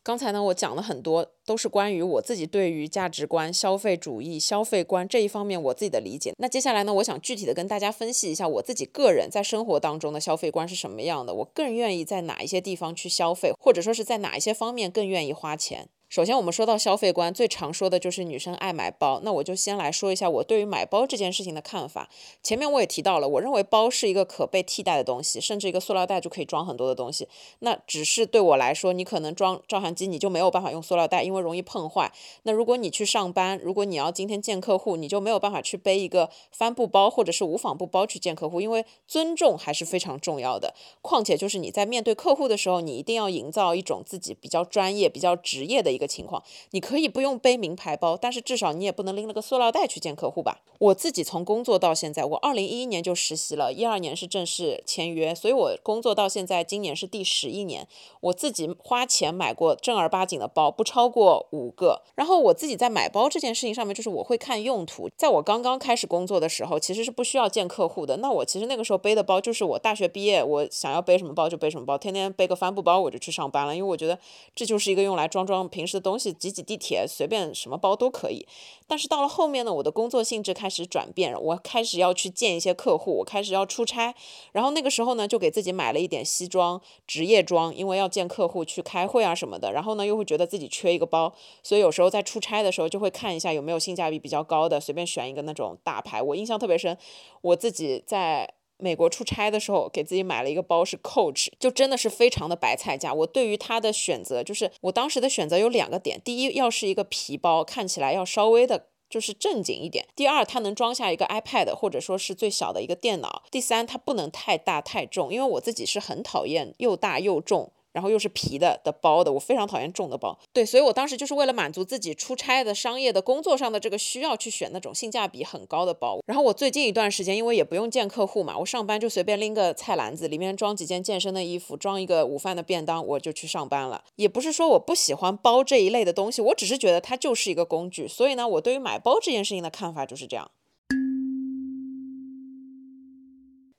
[0.09, 6.33] 刚才呢，我讲了很多，都是关于我自己对于价值观、消费主义、消费观这一方面我自己的理解。
[6.38, 15.90] 那接下来呢，我想具体的跟大家分析一下我自己个人在生活当中的消费观是什么样的，我更愿意在哪一些地方去消费，或者说是在哪一些方面更愿意花钱。
[16.09, 19.21] 首先，我们说到消费观，最常说的就是女生爱买包。
[19.23, 22.09] 那我就先来说一下我对于买包这件事情的看法。
[22.42, 27.29] 前面我也提到了，我认为包是一个可被替代的东西，甚至一个塑料袋就可以装很多的东西。
[27.59, 32.11] 那只是对我来说，你可能装照相机，你就没有办法用塑料袋，因为容易碰坏。
[32.44, 40.73] 那如果你去上班，如果你要今天见客户，你就没有办法去背一个帆布包或者是无纺布包去见客户，因为尊重还是非常重要的。
[41.03, 46.43] 况且就是你在面对客户的时候，你一定要营造一种自己比较专业、比较职业的一个情况。
[46.71, 46.83] 你。
[46.89, 50.63] 可以不用背名牌包，但是至少你也不能拎了个塑料袋去见客户吧？
[50.79, 57.87] 我自己从工作到现在，我二零一一年就实习了，一二年是正式签约，所以我工作到现在，今年是第十一年。
[58.21, 62.01] 我自己花钱买过正儿八经的包不超过五个。
[62.15, 65.11] 然后我自己在买包这件事情上面，就是我会看用途。
[65.15, 68.17] 在我刚刚开始工作的时候，其实是不需要见客户的。
[68.19, 74.19] 那我其实那个时候背的包就是我大学毕业，我想要背什么包就背什么包，天天背个帆布包我就去上班了，因为我觉得
[74.55, 76.64] 这就是一个用来装装平时的东西，挤挤。
[76.68, 78.46] 地铁随便什么包都可以，
[78.87, 84.14] 但是到了后面呢，我的工作性质开始转变，我开始要去见一些客户，我开始要出差，
[84.53, 96.20] 然后那个时候呢，就给自己买了一点西装、职业装，因为要见客户去开会啊什么的，然后呢又会觉得自己缺一个包，所以有时候在出差的时候就会看一下有没有性价比比较高的，随便选一个那种大牌。
[96.20, 96.98] 我印象特别深，
[97.40, 98.58] 我自己在。
[98.79, 103.12] 美国出差的时候，给自己买了一个包，是 Coach，就真的是非常的白菜价。
[103.12, 117.73] 我对于它的选择，就是我当时的选择有两个点：第一，要是一个皮包，看起来要稍微的，就是正经一点；第二，它能装下一个 iPad，或者说是最小的一个电脑；第三，它不能太大太重，因为我自己是很讨厌又大又重。
[117.92, 120.38] 然后又是皮的的包的，我非常讨厌重的包。
[120.53, 126.18] 对，所以我当时就是为了满足自己出差的商业的工作上的这个需要，去选那种性价比很高的包。
[126.27, 134.05] 然后我最近一段时间，因为也不用见客户嘛，我上班就随便拎个菜篮子，里面装几件健身的衣服，装一个午饭的便当，我就去上班了。
[134.16, 138.07] 也不是说我不喜欢包这一类的东西，我只是觉得它就是一个工具。
[138.07, 140.51] 所以呢，我对于买包这件事情的看法就是这样。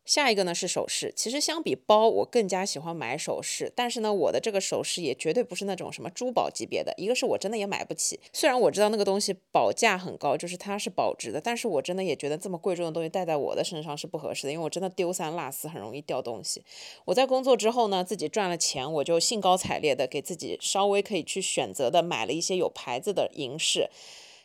[0.10, 3.72] 下一个呢是首饰，其实相比包，我更加喜欢买首饰。
[3.76, 6.92] 但是呢，我的这个首饰也绝对不是那种什么珠宝级别的。
[6.98, 16.64] 一个是我真的也买不起，虽然我知道那个东西保价很高，就是它是保值的，但是我真的也觉得这么贵重的东西戴在我的身上是不合适的，因为我真的丢三落四，很容易掉东西。
[17.06, 23.92] 我在工作之后呢，自己赚了钱，我就兴高采烈的给自己稍微可以去选择的买了一些有牌子的银饰，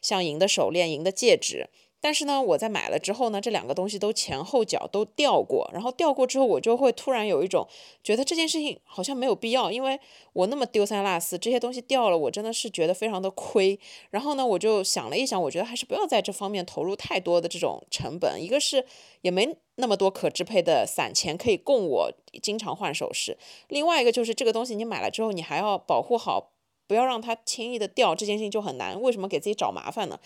[0.03, 1.71] 像银的手链、银的戒指。
[2.05, 7.67] 但是呢，我在买了之后呢，这两个东西都前后脚都掉过，然后掉过之后，我就会突然有一种
[8.03, 9.99] 觉得这件事情好像没有必要，因为
[10.35, 13.81] 我那么丢三落四，这些东西掉了，我真的是觉得非常的亏。
[14.11, 18.85] 然后呢，我就想了一想，我觉得还是不要在这方面投入太多的这种成本，一个是
[19.23, 22.13] 也没那么多可支配的散钱可以供我
[22.43, 23.39] 经常换首饰，
[23.69, 26.51] 另外一个就是这个东西你买了之后，你还要保护好。
[26.87, 29.01] 不要让它轻易的掉，这件事情就很难。
[29.01, 30.19] 为什么给自己找麻烦呢？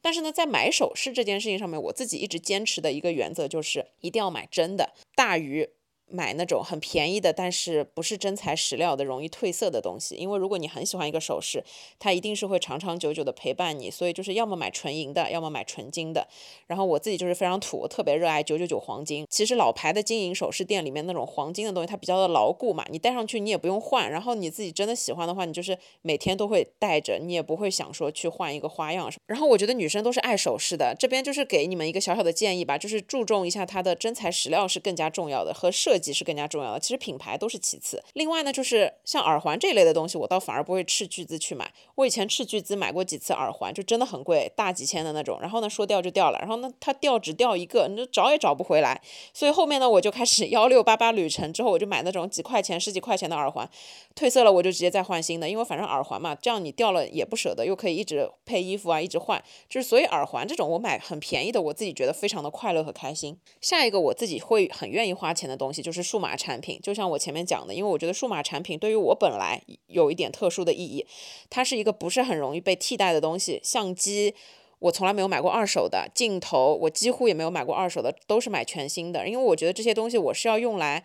[0.00, 5.68] 但是呢，在买首饰这件事情上面，我自己一直坚持的一个原则就是一定要买真的，大于
[6.08, 10.14] 买那种很便宜的，但是不是真材实料的、容易褪色的东西。
[10.14, 11.64] 因为如果你很喜欢一个首饰，
[11.98, 13.90] 它一定是会长长久久的陪伴你。
[13.90, 16.28] 所以就是要么买纯银的，要么买纯金的。
[16.68, 19.26] 然后我自己就是非常土，特别热爱九九九黄金。
[19.28, 24.08] 其实老牌的金银首饰店里面那种黄金的东西，它比较的牢固嘛，你戴上去你也不用换。
[24.08, 29.22] 然后你自己真的喜欢的话，你就是每天都会戴着，你也不会想说去换一个花样什么。
[29.26, 35.95] 然后我觉得女生都是爱首饰的，这边就是给你们一个小小的建议吧，就是注重一下它的真材实料是更加重要的，和设。
[35.96, 38.02] 设计是更加重要的，其实品牌都是其次。
[38.12, 41.72] 另外呢，就是像耳环这一类的东西，我倒反而不会斥巨资去买。
[41.94, 45.38] 我以前斥巨资买过几次耳环，就真的很贵，大几千的那种。
[45.40, 49.00] 然后呢，说掉就掉了，然后呢，它掉只掉一个，你就找也找不回来。
[49.32, 53.66] 所以后面呢，我就开始幺六八八旅程之后，我就买那种几块钱、十几块钱的耳环，
[54.14, 59.42] 褪色了我就直接再换新的，因为反正耳环嘛，这样你掉了也不舍得，又可以一直配衣服啊，一直换。
[59.66, 63.38] 就是所以耳环这种我买很便宜的，我自己觉得非常的快乐和开心。
[63.62, 65.85] 下一个我自己会很愿意花钱的东西。
[65.86, 71.06] 就是数码产品，就像我前面讲的，因为我觉得数码产品对于我本来有一点特殊的意义，
[71.48, 73.60] 它是一个不是很容易被替代的东西。
[73.62, 74.34] 相机
[74.80, 81.04] 我从来没有买过二手的，镜头我几乎也没有买过二手的，都是买全新的，因为我觉得这些东西我是要用来。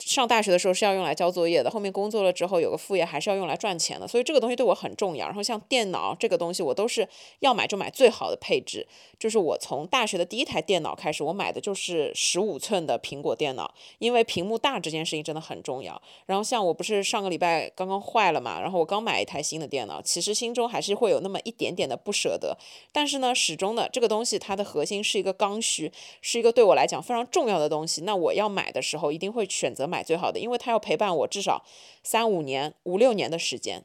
[0.00, 5.26] 上大学的时候是要用来交作业的，后面工作了之后有个副业还是要用来赚钱的，所以这个东西对我很重要。
[5.26, 7.06] 然后像电脑这个东西，我都是
[7.40, 8.86] 要买就买最好的配置。
[9.18, 16.00] 就是我从大学的第一台电脑开始，我买的就是十五寸的苹果电脑，因为屏幕大这件事情真的很重要。
[16.24, 22.56] 然后像我不是上个礼拜刚刚坏了嘛，然后我刚买一台新的电脑，其实心中还是会有那么一点点的不舍得。
[22.90, 28.00] 但是呢，始终的这个东西它的核心是一个刚需，是一个对我来讲非常重要的东西。
[28.02, 29.89] 那我要买的时候一定会选择。
[29.90, 31.64] 买最好的，因为它要陪伴我至少
[32.02, 33.84] 三五年、五六年的时间。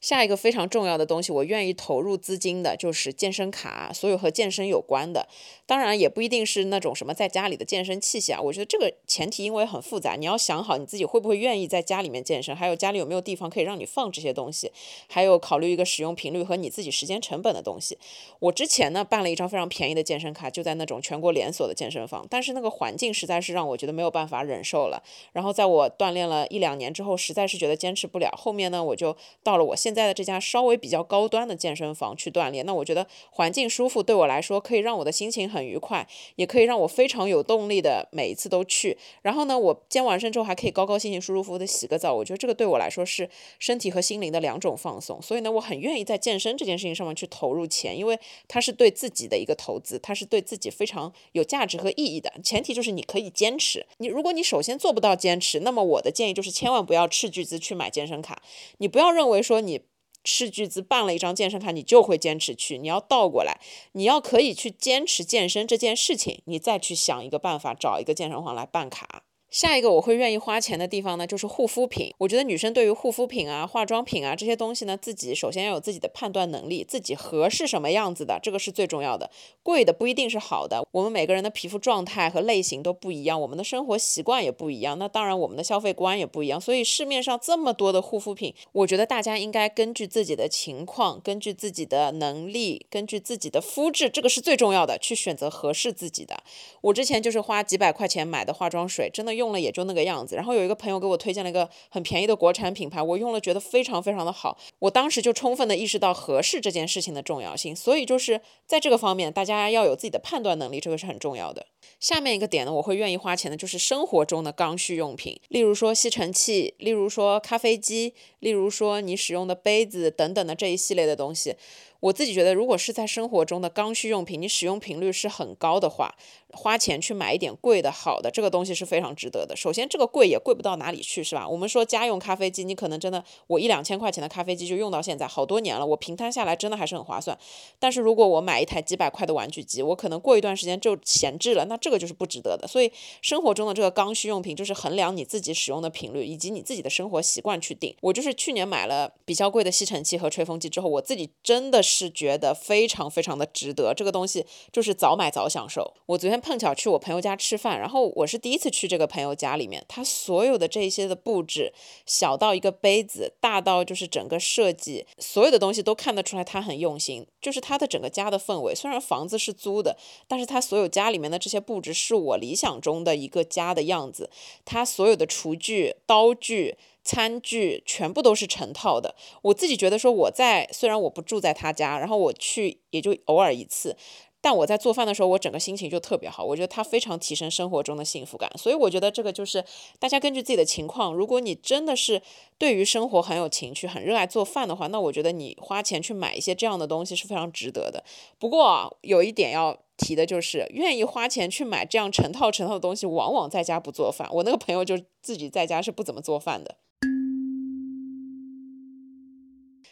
[0.00, 5.28] 下一个非常重要的东西，我愿意投入资金的就是健身卡，所有和健身有关的。
[5.66, 8.40] 当然也不一定是那种什么在家里的健身器械啊。
[8.40, 14.72] 我觉得这个前提因为很复杂，你要想好你自己会不会愿意在家里面健身，还有家里有没有地方可以让你放这些东西，
[15.06, 17.98] 还有考虑一个使用频率和你自己时间成本的东西。
[18.38, 25.02] 我之前呢办了一张非常便宜的健身卡，就在那种全国连锁的健身房，但是那个环境实在是让我觉得没有办法忍受了。
[25.34, 28.30] 然后在我锻炼了一两年之后，实在是觉得坚持不了。
[28.34, 29.89] 后面呢我就到了我现。
[29.90, 38.96] 现在的这家稍微比较高端的健身房去锻炼，那我觉得环境舒服，对我来说可以让我的心情很愉快，也可以让我非常有动力的每一次都去。
[39.22, 45.20] 然后呢，我健完身之后还可以高高兴兴、舒舒服服的洗个澡，我觉得这个对我来说是身体和心灵的两种放松。
[45.20, 52.32] 所以呢，我很愿意在健身这件事情上面去投入钱，因为它是对自己的一个投资，它是对自己非常有价值和意义的。
[52.44, 53.84] 前提就是你可以坚持。
[53.98, 58.40] 你如果你首先做不到坚持，那么我的建议就是千万不要斥巨资去买健身卡。
[58.78, 59.79] 你不要认为说你。
[60.22, 62.78] 斥巨资办了一张健身卡，你就会坚持去。
[62.78, 63.58] 你要倒过来，
[63.92, 69.24] 你要可以去坚持健身这件事情，你再去想一个办法，找一个健身房来办卡。
[69.50, 72.14] 下一个我会愿意花钱的地方呢，就是护肤品。
[72.18, 79.28] 我觉得女生对于护肤品啊、化妆品啊这些东西呢，自己首先要有自己的判断能力，自己合适什么样子的，这个是最重要的。
[79.64, 86.60] 贵的不一定是好的，我们每个人的皮肤状态和类型都不一样，我们的生活习惯也不一样，那当然我们的消费观也不一样。
[86.60, 96.40] 所以市面上这么多的护肤品，我觉得大家应该根据自己的情况，根据自己的能力，根据自己的肤质，这个是最重要的，去选择合适自己的。
[96.82, 99.39] 我之前就是花几百块钱买的化妆水，真的。
[99.40, 111.66] 用了也就那个样子，然后有一个朋友给我推荐了一个很便宜的国产品牌，我用了觉得非常非常的好，我当时就充分的意识到合适这件事情的重要性，所以就是在这个方面，大家要有自己的判断能力，这个是很重要的。
[111.98, 121.56] 下面一个点呢，我会愿意花钱的就是生活中的刚需用品，例如说吸尘器，例如说咖啡机，例如说你使用的杯子等等的这一系列的东西。
[122.00, 126.14] 我自己觉得，如果是在生活中的刚需用品，你使用频率是很高的话，
[126.52, 129.54] 花钱去买一点贵的好的这个东西是非常值得的。
[129.54, 131.46] 首先，这个贵也贵不到哪里去，是吧？
[131.46, 137.38] 我们说家用咖啡机，你可能真的我一两千块钱的咖啡机就用到现在好多年了，我平摊下来真的还是很划算。
[137.78, 142.66] 但是如果我买一台几百块的玩具机，我可能过一段时间就闲置了，那这个就是不值得的。
[142.66, 147.94] 所以生活中的这个刚需用品，就是衡量你自己使用的频率以及你自己的生活习惯去定。
[148.00, 151.89] 我就是去年买了比较贵的吸尘器和吹风机之后，我自己真的是。
[151.90, 155.92] 是觉得非常非常的值得，这个东西就是早买早享受。
[156.06, 161.72] 我昨天碰巧去我朋友家吃饭，然后我是第一次去这个朋友家里面，他所有的这些的布置，
[162.06, 167.26] 小到一个杯子，大到就是整个设计，所有的东西都看得出来他很用心。
[167.40, 169.96] 就是他的整个家的氛围，虽然房子是租的，
[170.28, 174.30] 但是他所有家里面的这些布置是我理想中的一个家的样子。
[174.64, 176.76] 他所有的厨具、刀具。
[177.02, 183.96] 餐具全部都是成套的，我自己觉得说我在虽然我不住在他家，然后我去也就偶尔一次。
[184.42, 186.42] 但我在做饭的时候，我整个心情就特别好。
[186.42, 188.50] 我觉得它非常提升生活中的幸福感。
[188.56, 189.62] 所以我觉得这个就是
[189.98, 192.22] 大家根据自己的情况，如果你真的是
[192.56, 198.02] 对于生活很有情趣、很热爱做饭的话，那我觉得你花钱去买一些这样的东西是非常值得的。
[198.38, 204.26] 不过啊，有一点要提的就是，愿意花钱去买这样成套成套的东西，往往在家不做饭。
[204.32, 206.76] 我那个朋友就自己在家是不怎么做饭的。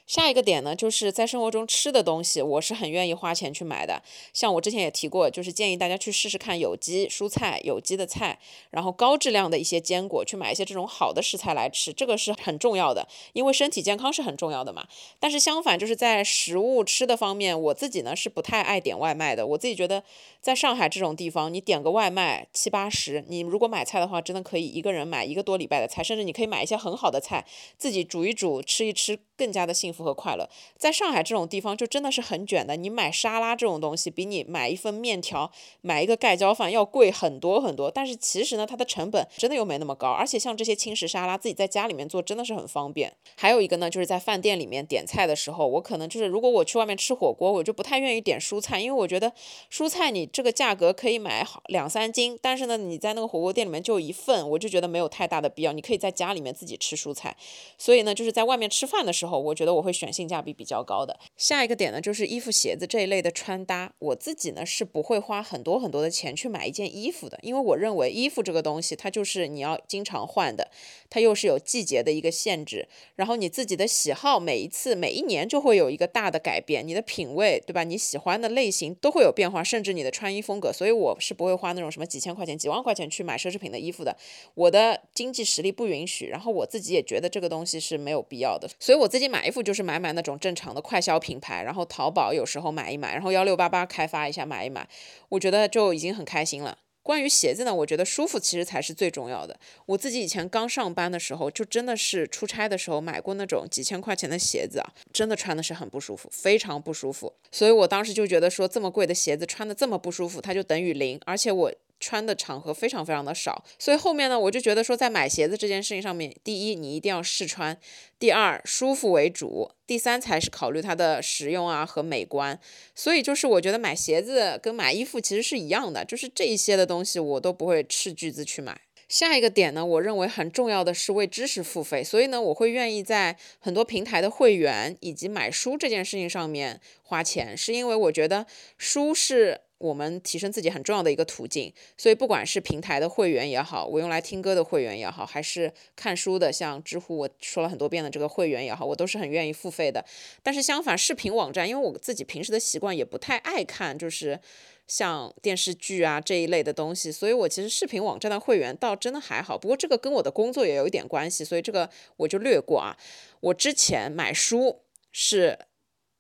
[0.09, 4.03] 下一个点呢，就是在生活中吃的东西，我是很愿意花钱去买的。
[4.33, 8.39] 像我之前也提过，就是建议大家去试试看有机蔬菜、有机的菜，
[8.71, 14.89] 然后高质量的一些坚果，去买一些这种好的食材来吃，这个是很重要的，因为身体健康是很重要的嘛。
[15.21, 19.47] 但是相反，就是在食物吃的方面，我自己呢是不太爱点外卖的。
[19.47, 20.03] 我自己觉得，
[20.41, 27.45] 在上海这种地方，你点个外卖七八十，你如果买菜的话，真的可以一个人买一个多礼拜的菜，甚至你可以买一些很好的菜，
[27.77, 29.98] 自己煮一煮吃一吃，更加的幸福。
[30.03, 32.77] 和快乐，在上海这种地方就真的是很卷的。
[32.77, 37.91] 你买沙拉这种东西，比你买一份面条、买一个盖浇饭要贵很多很多。
[37.91, 40.11] 但是其实呢，它的成本真的又没那么高。
[40.11, 43.13] 而且像这些轻食沙拉，自己在家里面做真的是很方便。
[43.37, 49.31] 还有一个呢，就是在饭店里面点菜的时候，我可能就是如果我去外面吃火锅，我就不太愿意点蔬菜，因为我觉得
[49.71, 55.73] 蔬菜你这个价格可以买好两三斤，但是呢，你在那个火锅店里面就一份，我就觉得没有太大的必要。
[55.73, 57.37] 你可以在家里面自己吃蔬菜。
[57.77, 59.88] 所以呢，就是在外面吃饭的时候，我觉得我会。
[59.89, 61.19] 会选性价比比较高的。
[61.37, 63.91] 下一个点呢，就是衣服、鞋子这一类的穿搭。
[63.99, 70.71] 我自己呢是不会花很多很多的钱去买一件衣服的，因为我认为衣服这个东西，它就是你要经常换的，
[71.09, 72.87] 它又是有季节的一个限制。
[73.17, 77.83] 然后你自己的喜好，每一次、每一年就会有一个大的改变，你的品味，对吧？
[77.83, 80.71] 你喜欢的类型都会有变化，甚至你的穿衣风格。
[80.71, 84.15] 所以我是不会花那种什么几千块钱、几万块钱去买奢侈品的衣服的。
[84.55, 88.69] 我的经济实力不允许，然后我自己也觉得这个东西是没有必要的。
[88.79, 89.78] 所以我自己买衣服就是。
[89.79, 94.89] 是买买那种正常的快消品牌，然后淘宝有时候买一买，然后幺六八八开发一下买一买，
[95.29, 96.79] 我觉得就已经很开心了。
[97.01, 99.59] 关于鞋子呢，我觉得舒服其实才是最重要的。
[99.87, 107.33] 我自己以前刚上班的时候，就真的是出差的时候买过那种几千块钱的鞋子啊，真的穿的是很不舒服，非常不舒服。
[107.53, 111.73] 所以我当时就觉得说，这么贵的鞋子穿的这么不舒服，它就等于零，而且我。
[112.01, 117.77] 穿的场合非常非常的少，所以后面呢，我就觉得说，在买鞋子这件事情上面，第一你一定要试穿，
[118.21, 122.59] 第二舒服为主，第三才是考虑它的实用啊和美观。
[122.95, 128.81] 所以就是我觉得买鞋子跟买衣服其实是一样的，就是这一些的东西我都不会斥巨资去买。
[129.09, 138.47] 下一个点呢，我认为很重要的是为知识付费，所以呢，我会愿意在很多平台的会员以及买书这件事情上面花钱，是因为我觉得
[138.77, 139.63] 书是。
[139.79, 150.05] 我们提升自己很重要的一个途径，所以不管是平台的会员也好，我用来听歌的会员也好，还是看书的，像知乎我说了很多遍的这个会员也好，我都是很愿意付费的。
[150.43, 154.41] 但是相反，视频网站，因为我自己平时的习惯也不太爱看，就是
[154.89, 159.57] 像电视剧啊这一类的东西，所以我其实视频网站的会员倒真的还好。
[159.57, 162.97] 不过这个跟我的工作也有一点关系，所以这个我就略过啊。
[163.41, 164.81] 我之前买书
[165.13, 165.59] 是。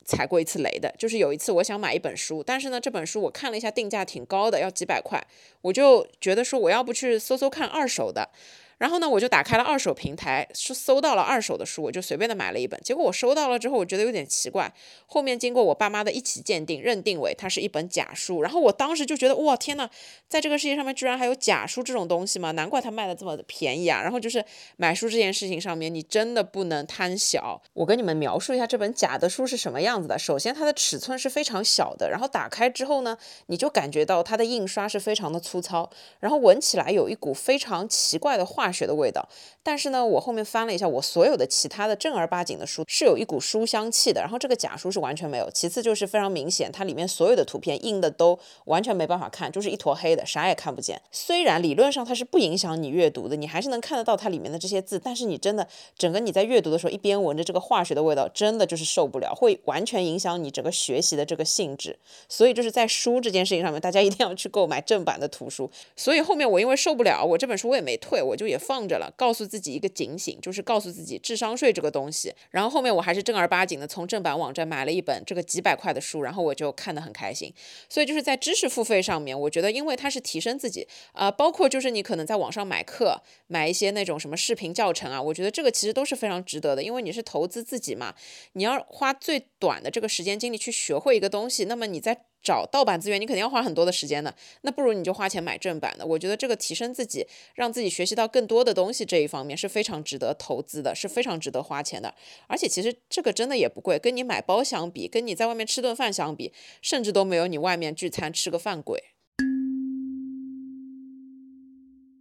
[0.09, 5.23] 踩过一次雷的，就是有一次我想买一本书，但是呢，这本书我看了一下，定价挺高的，要几百块，
[5.61, 8.31] 我就觉得说我要不去搜搜看二手的。
[8.79, 12.81] 然后呢，我就打开了二手平台，是搜到了二手的书，我就随便的买了一本。
[12.83, 14.73] 结果我收到了之后，我觉得有点奇怪。
[15.07, 18.41] 后面经过我爸妈的一起鉴定，认定为它是一本假书。
[18.41, 19.91] 然后我当时就觉得，哇，天呐，
[20.29, 22.53] 在这个世界上面居然还有假书这种东西吗？
[22.53, 24.01] 难怪它卖的这么便宜啊！
[24.01, 24.45] 然后就是
[24.77, 27.61] 买书这件事情上面，你真的不能贪小。
[27.73, 30.17] 我跟你们描述一下这本假的书是什么样子的。
[30.17, 38.68] 首先，它的尺寸是非常小的，然后打开之后呢，你就感觉到它的印刷是非常的粗糙，然后闻起来有一股非常奇怪的化。
[38.69, 39.27] 化学的味道，
[39.63, 45.51] 但是呢，我后面翻了一下，我所有的其他的正儿八经的书是有一股书香气的，然后这个假书是完全没有。
[45.51, 51.01] 其次就是非常明显，它里面所有的图片印的都完全没办法看，就是一坨黑的，啥也看不见。
[51.11, 55.67] 虽然理论上它是不影响你阅读的，你还是能看得到它里面的这些字，但是你真的
[55.97, 61.99] 整个你在阅读的时候，一边闻着这个化学的味道，真的就是受不了，会完全影响你整个学习的这个性质。
[62.29, 65.71] 所以就是在书这件事情上面，大家一定要去购买正版的图书。
[65.97, 68.58] 所以后面我因为受不了，我这本书我也没退，我就也。
[68.59, 72.35] 放着了，告诉自己一个警醒，就是告诉自己智商税这个东西。
[72.51, 77.53] 然后后面我还是正儿八经的从正版网站买了一本这个几百块的书，然后我就看得很开心。
[77.89, 88.15] 所以就是在知识付费上面，我觉得因为它是提升自己啊，包括就是你可能在网上买课，买一些那种什么视频教程啊，我觉得这个其实都是非常值得的，因为你是投资自己嘛，
[88.55, 94.35] 你要花最短的这个时间精力去学会一个东西，那么你在找盗版资源，你肯定要花很多的时间的。
[94.63, 96.07] 那不如你就花钱买正版的。
[96.07, 102.15] 我觉得这个提升自己，让自己学习到更多的东西这一方面是非常值得投资的，是非常值得花钱的。
[102.47, 109.03] 而且其实这个真的也不贵，跟你买包相比，跟你在外面吃顿饭相比，甚至都没有你外面聚餐吃个饭贵。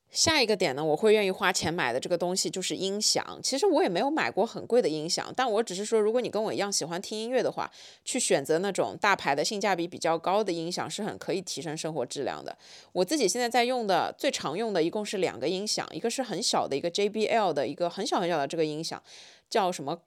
[0.09, 3.39] 下一个点呢，我会愿意花钱买的这个东西就是音响。
[3.43, 7.69] 其实我也没有买过很贵的音响，但我只是说，如果你跟我一样喜欢听音乐的话，
[8.05, 12.57] 去选择那种大牌的、性价比比较高的音响是很可以提升生活质量的。
[12.93, 19.01] 我自己现在在用的最常用的一共是两个音响，一个是很小的一个 JBL 的一个很小很小的这个音响，
[19.49, 19.99] 叫什么？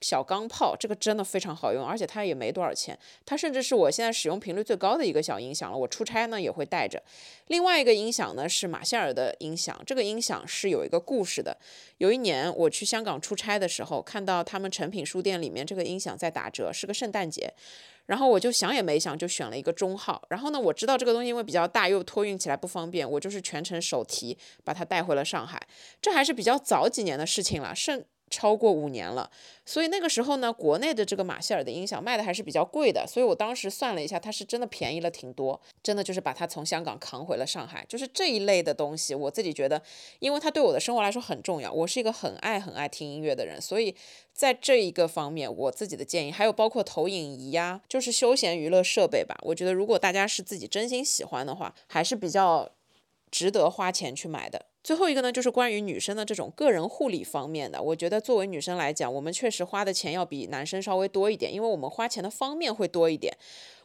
[0.00, 5.76] 小钢炮，这个真的非常好用，而且它也没多少钱，它甚至是我现在使用频率最高的一个小音响了。
[5.76, 7.02] 我出差呢也会带着。
[7.46, 11.56] 另外一个音响呢是马歇尔的音响，这个音响是有一个故事的。
[11.98, 17.52] 有一年我去香港出差的时候，看到他们诚品书店里面这个音响在打折，是个圣诞节，
[18.04, 20.22] 然后我就想也没想就选了一个中号。
[20.28, 25.60] 然后呢，我知道这个东西因为比较大又托运起来不方便，我就是全程手提把它带回了上海。
[26.02, 28.04] 这还是比较早几年的事情了，甚。
[28.28, 29.30] 超过五年了，
[29.64, 37.86] 所以那个时候呢，国内的这个马歇尔的音响卖的还是比较贵的，所以我当时算了一下，它是真的便宜了挺多，真的就是把它从香港扛回了上海。
[37.88, 39.80] 就是这一类的东西，我自己觉得，
[40.18, 43.94] 因为它对我的生活来说很重要，我是一个很爱很爱听音乐的人，所以
[44.32, 52.68] 在这一个方面，我自己的建议，还有包括投影仪呀，就是休闲娱乐设备吧，我觉得如果大家是自己真心喜欢的话，还是比较
[53.30, 54.66] 值得花钱去买的。
[54.86, 57.82] 最后一个呢，就是关于女生的这种个人护理方面的。
[57.82, 63.36] 我觉得作为女生来讲，我们确实花的钱要比男生稍微多一点，因为我们花钱的方面会多一点。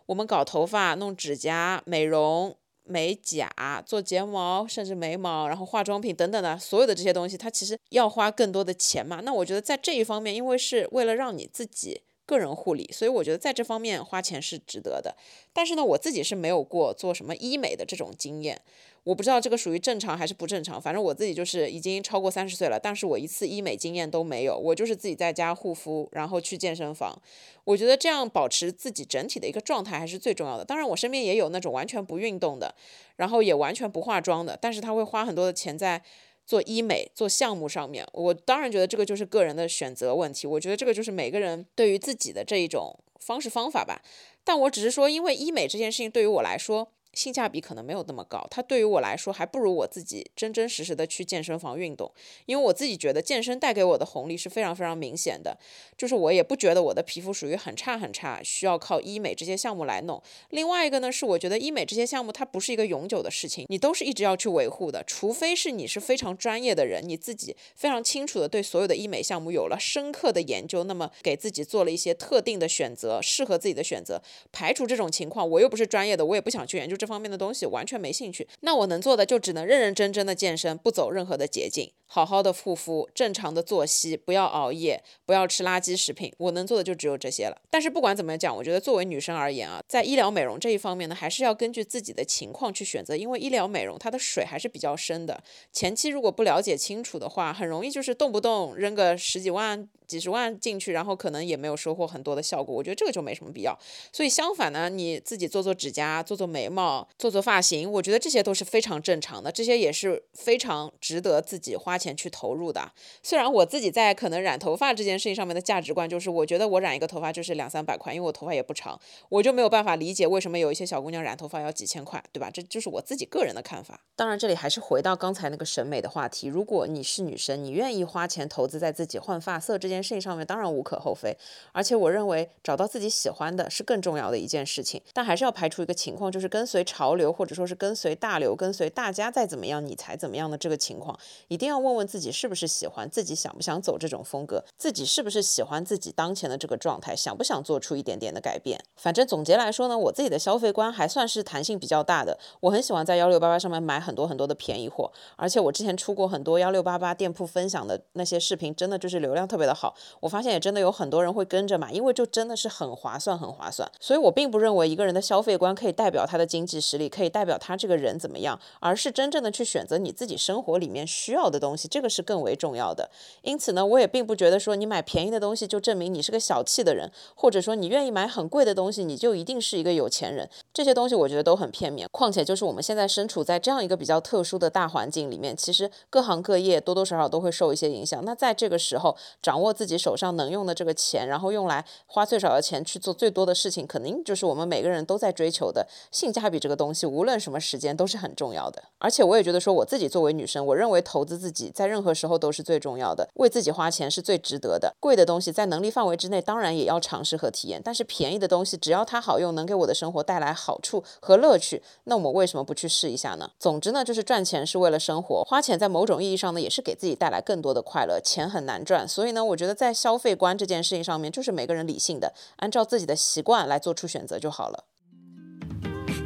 [0.06, 3.49] 我们搞头发、弄指甲、美容、美甲、
[3.84, 9.22] 做睫毛，甚至眉毛，然后化妆品等等的，所有的这些东西，它其实要花更多的钱嘛。
[9.22, 12.04] 那我觉得在这一方面，因为是为了让你自己。
[12.24, 15.14] 个人护理，所以我觉得在这方面花钱是值得的。
[15.52, 18.62] 但是呢，我自己是没有过做什么医美的这种经验，
[19.04, 20.82] 我不知道这个属于正常还是不正常。
[20.82, 24.58] 反正我自己就是已经超过三十岁了，但是我一次医美经验都没有。
[24.58, 27.20] 我就是自己在家护肤，然后去健身房。
[27.64, 30.66] 我觉得这样保持自己整体的一个状态还是最重要的。
[30.66, 32.76] 当然，我身边也有那种完全不运动的，
[33.16, 36.02] 然后也完全不化妆的，但是他会花很多的钱在。
[36.43, 40.45] 做医美做项目上面，我当然觉得这个就是个人的选择问题。
[40.45, 44.02] 我觉得这个就是每个人对于自己的这一种方式方法吧。
[44.43, 46.91] 但我只是说，因为医美这件事情对于我来说。
[47.14, 52.12] 性价比可能没有那么高，它对于我来说还不如我自己真真实实的去健身房运动，
[52.45, 55.57] 因为我自己觉得健身带给我的红利是非常非常明显的，
[55.97, 60.22] 就是我也不觉得我的皮肤属于很差很差，需要靠医美这些项目来弄。
[60.51, 74.22] 另外一个呢，是我觉得医美这些项目它不是一个永久的事情，你都是一直要去维护的，除非是你是非常专业的人，你自己非常清楚的对所有的医美项目有了深刻的研究，那么给自己做了一些特定的选择，适合自己的选择。
[74.53, 76.95] 排除这种情况，我又不是专业的，我也不想去研究。
[77.02, 86.32] 这方面的东西完全没兴趣，那我能做的就只能认认真真的健身，不走任何的捷径，好好的护肤，正常的作息，不要熬夜，不要吃垃圾食品。
[86.38, 87.60] 我能做的就只有这些了。
[87.72, 95.41] 但是不管怎么讲，我觉得作为女生而言啊，在医疗美容这一方面呢，还是要根据自己的情况去选择，因为医疗美容它的水还是比较深的。
[95.74, 99.89] 前期如果不了解清楚的话，很容易就是动不动扔个十几万。
[100.12, 103.74] 几十万进去，然后可能也没有收获很多的效果，我觉得这个就没什么必要。
[104.12, 112.92] 所以相反呢，你自己做做指甲、做做眉毛、做做发型，我觉得这些都是非常正常的，这些也是非常值得自己花钱去投入的。
[113.24, 122.50] 虽然我自己在可能染头发这件事情上面的价值观就是，我觉得我染一个头发就是两三百块，因为我头发也不长，我就没有办法理解为什么有一些小姑娘染头发要几千块，对吧？
[122.52, 124.00] 这就是我自己个人的看法。
[124.18, 130.02] 当然，这里还是回到刚才那个审美的话题，如果你是女生，你愿意花钱投资在自己换发色这件。
[130.02, 131.38] 事情上面当然无可厚非，
[131.72, 135.00] 而且我认为找到自己喜欢的是更重要的一件事情。
[135.14, 141.18] 但还是要排除一个情况，就是跟随潮流或者说是跟随大流、跟随大家再怎么样你才怎么样的这个情况，
[141.48, 148.82] 一定要问问自己是不是喜欢，自己想不想走这种风格，自己是不是喜欢自己当前的这个状态，想不想做出一点点的改变。
[148.96, 159.96] 反正总结来说呢，我自己的消费观还算是弹性比较大的，我很喜欢在幺六八八上面买很多很多的便宜货，而且我之前出过很多幺六八八店铺分享的那些视频，真的就是流量特别的好。
[160.20, 163.90] 我发现也真的有很多人会跟着买，因为就真的是很划算，很划算。
[164.00, 166.71] 所以我并不认为一个人的消费观可以代表他的经济。
[166.80, 173.10] 实力，可以代表他这个人怎么样，而是真正的去选择你自己生活里面需要的东西，这个是更为重要的。
[173.42, 180.50] 因此呢，我也并不觉得说你买便宜的东西就证明你是个小气的人，或者说你愿意买很贵的东西，你就一定是一个有钱人。
[180.74, 182.08] 这些东西我觉得都很片面。
[182.12, 188.24] 况且就是我们现在身处在这样一个比较特殊的大环境里面，其实各行各业多多少少都会受一些影响。
[188.24, 196.61] 那在这个时候，掌握自己手上能用的这个钱，然后用来花最少的钱去做最多的事情，肯定就是我们每个人都在追求的性价比。
[196.62, 198.82] 这个东西无论什么时间都是很重要的。
[198.99, 204.95] 而且我也觉得说，我自己作为女生，我认为投资自己在任何时候都是最重要的，为自己花钱是最值得的。
[204.99, 207.82] 贵的东西在能力范围之内，当然也要尝试和体验。
[207.84, 213.49] 但是便宜的东西，只要它好用，能给我的生活带来好处和乐趣，那我为什么不去试一下呢？
[213.59, 218.20] 总之呢，就是赚钱是为了生活，花钱在某种意义上呢，也是给自己带来更多的快乐。
[218.22, 224.86] 钱很难赚，所以呢，我觉得在消费观这件事情上面，就是每个人理性的，按照自己的习惯来做出选择就好了。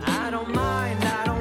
[0.07, 1.34] I don't mind, I don't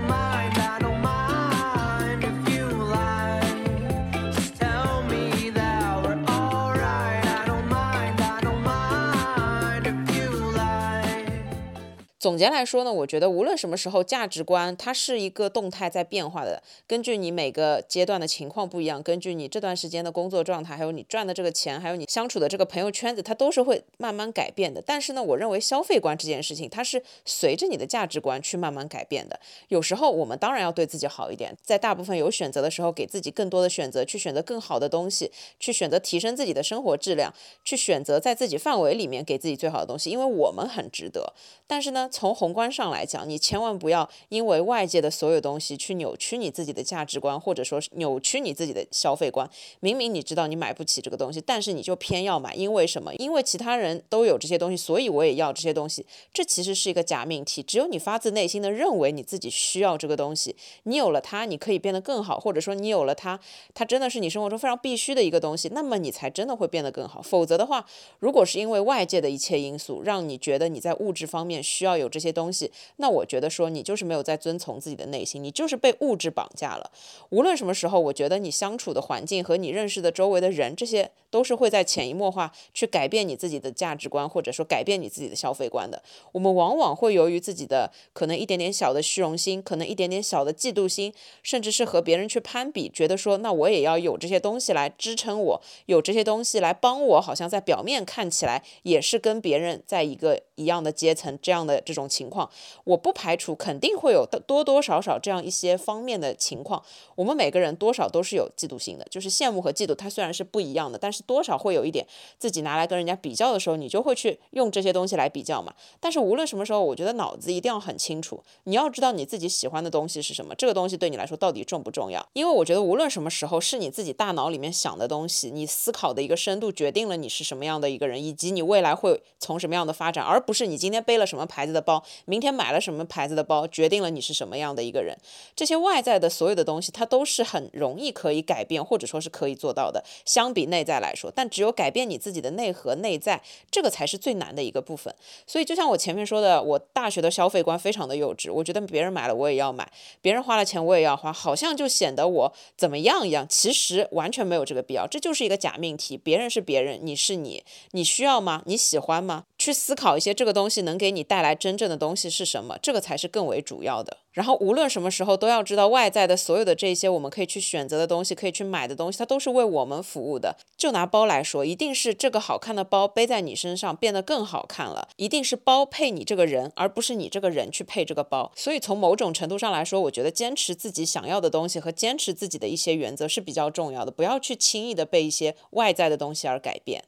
[12.25, 16.62] 总结来说呢，我觉得无论什么时候，价值观它是一个动态在变化的。
[16.87, 24.83] 根据你每个阶段的情况不一样，根据你这段时间的工作状态，还有你赚的这个钱，还有你相处的这个朋友圈子，它都是会慢慢改变的。
[24.87, 29.39] 但是呢，我认为消费观这件事情，它是随着你的价值观去慢慢改变的。
[29.68, 41.35] 有时候我们当然要对自己好一点，在大部分有选择的时候，给自己更多的选择，去选择更好的东西，去选择提升自己的生活质量，去选择在自己范围里面给自己最好的东西，因为我们很值得。
[41.66, 49.51] 但是呢，从宏观上来讲，你千万不要因为外界的所有东西去扭曲你自己的价值观，或者说扭曲你自己的消费观。
[49.81, 53.12] 明明你知道你买不起这个东西，但是你就偏要买，因为什么？
[53.17, 56.07] 因为其他人都有这些东西，所以我也要这些东西。
[56.33, 57.61] 这其实是一个假命题。
[57.65, 60.55] 只有你发自内心的认为你自己需要这个东西，
[60.85, 63.41] 你有了它，你可以变得更好，或者说你有了它，
[63.75, 67.21] 它真的是你生活中非常必须的一个东西，那么你才真的会变得更好。
[67.21, 67.85] 否则的话，
[68.21, 76.93] 如果是因为外界的一切因素让你觉得你在物质方面，需要有有这些东西，那我觉得说你就是没有在遵从自己的内心，你就是被物质绑架了。
[77.31, 86.01] 无论什么时候，我觉得你相处的环境和你认识的周围的人，这些都是会在潜移默化去改变你自己的价值观，或者说改变你自己的消费观的。
[86.30, 91.12] 我们往往会由于自己的可能一点点小的虚荣心，可能一点点小的嫉妒心，
[91.43, 101.37] 甚至是和别人去攀比，觉得说那我也要有这些东西来支撑我，有这些东西来帮我，好像在表面看起来也是跟别人在一个一样的阶层。
[101.43, 102.49] 这样的这种情况，
[102.85, 106.80] 我不排除肯定会有多多少少这样一些方面的情况。
[107.16, 112.07] 我们每个人多少都是有嫉妒心的，就是羡慕和嫉妒，它虽然是不一样的，但是多少会有一点
[112.39, 115.75] 自己拿来跟人家比较的时候，你就会去用这些东西来比较嘛。
[116.01, 122.27] 但是无论什么时候，我觉得脑子一定要很清楚，你要知道你自己喜欢的东西是什么，这个东西对你来说到底重不重要？
[122.33, 135.16] 因为我觉得无论什么时候，是你自己大脑里面想的东西，你思考的一个深度决定了你是什么样的一个人，以及你未来会从什么样的发展，而不是你今天背了什么牌子的包，明天买了什么牌子的包，决定了你是什么样的一个人。
[135.55, 140.05] 这些外在的所有的东西，它都是很容易可以改变，或者说是可以做到的。
[140.25, 143.41] 相比内在来说，但只有改变你自己的内核、内在，
[143.71, 145.15] 这个才是最难的一个部分。
[145.47, 149.91] 所以，就像我前面说的，我大学的消费观非常的幼稚，我觉得别人买了我也要买，
[150.21, 153.47] 别人花了钱我也要花，好像就显得我怎么样一样。
[153.49, 156.17] 其实完全没有这个必要，这就是一个假命题。
[156.17, 157.62] 别人是别人，你是你，
[157.93, 158.62] 你需要吗？
[158.67, 159.45] 你喜欢吗？
[159.65, 164.19] 去思考一些这个东西能给你带来真正的东西是什么，这个才是更为主要的。
[164.33, 170.57] 然后无论什么时候都要知道，外在的所有的这些我们可以去选择的东西，可以去买的东西，它都是为我们服务的。
[170.77, 178.53] 就拿包来说，一定是这个好看的包背在你身上变得更好看了，一定是包配你这个人，而不是你这个人去配这个包。
[178.55, 187.05] 所以从某种程度上来说，我觉得坚持自己想要的东西和坚持自己的一些原则是比较重要的，不要去轻易的被一些外在的东西而改变。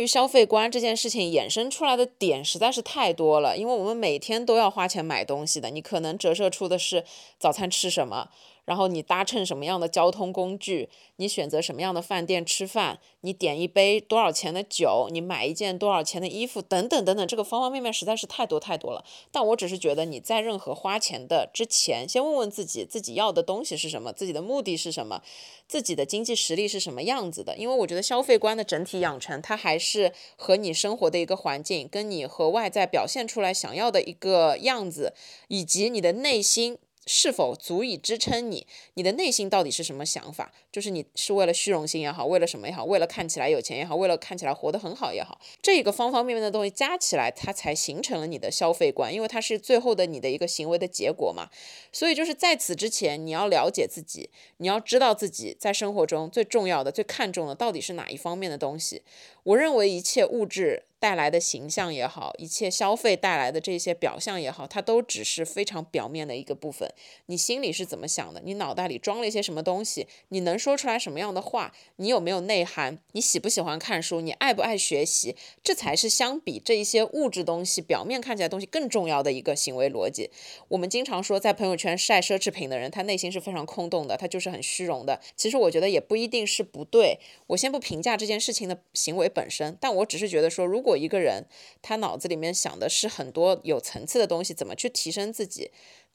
[0.00, 5.68] 对于消费观这件事情衍生出来的点实在是太多了，因为我们每天都要花钱买东西的。
[5.68, 7.04] 你可能折射出的是
[7.38, 8.30] 早餐吃什么，
[8.70, 19.04] 然后你搭乘什么样的交通工具，你选择什么样的饭店吃饭，你点一杯多少钱的酒，你买一件多少钱的衣服，等等等等，这个方方面面实在是太多太多了。
[19.32, 25.20] 但我只是觉得你在任何花钱的之前，先问问自己自己要的东西是什么，自己的目的是什么，
[25.66, 27.56] 自己的经济实力是什么样子的。
[27.56, 35.12] 因为我觉得消费观的整体养成，它还是和你生活的一个环境，跟你和外在表现出来想要的一个样子，
[35.48, 36.78] 以及你的内心。
[37.12, 38.64] 是否足以支撑你？
[38.94, 40.52] 你的内心到底是什么想法？
[40.70, 51.48] 就是你是为了虚荣心也好，为了什么也好，为了看起来有钱也好，为了看起来活得很好也好，这个方方面面的东西加起来，它才形成了你的消费观，因为它是最后的你的一个行为的结果嘛。
[51.90, 59.02] 所以就是在此之前，你要了解自己，你要知道自己在生活中最重要的、最看重的到底是哪一方面的东西。
[59.42, 60.84] 我认为一切物质。
[61.00, 66.92] 带来的形象也好，一切消费带来的这些表象也好，它都只是非常表面的一个部分。
[67.26, 68.42] 你心里是怎么想的？
[68.44, 70.06] 你脑袋里装了一些什么东西？
[70.28, 71.72] 你能说出来什么样的话？
[71.96, 72.98] 你有没有内涵？
[73.12, 74.20] 你喜不喜欢看书？
[74.20, 75.34] 你爱不爱学习？
[75.64, 80.30] 这才是相比这一些物质东西表面看起来东西更重要的一个行为逻辑。
[80.68, 85.18] 我们经常说，在朋友圈晒奢侈品的人，他内心是非常空洞的，他就是很虚荣的。
[85.34, 87.18] 其实我觉得也不一定是不对。
[87.46, 91.46] 我先不评价这件事情的行为本身，但我只是觉得说，如果果一个人
[91.80, 95.70] 他脑子里面想的是很多有层次的东西，怎么去提升自己？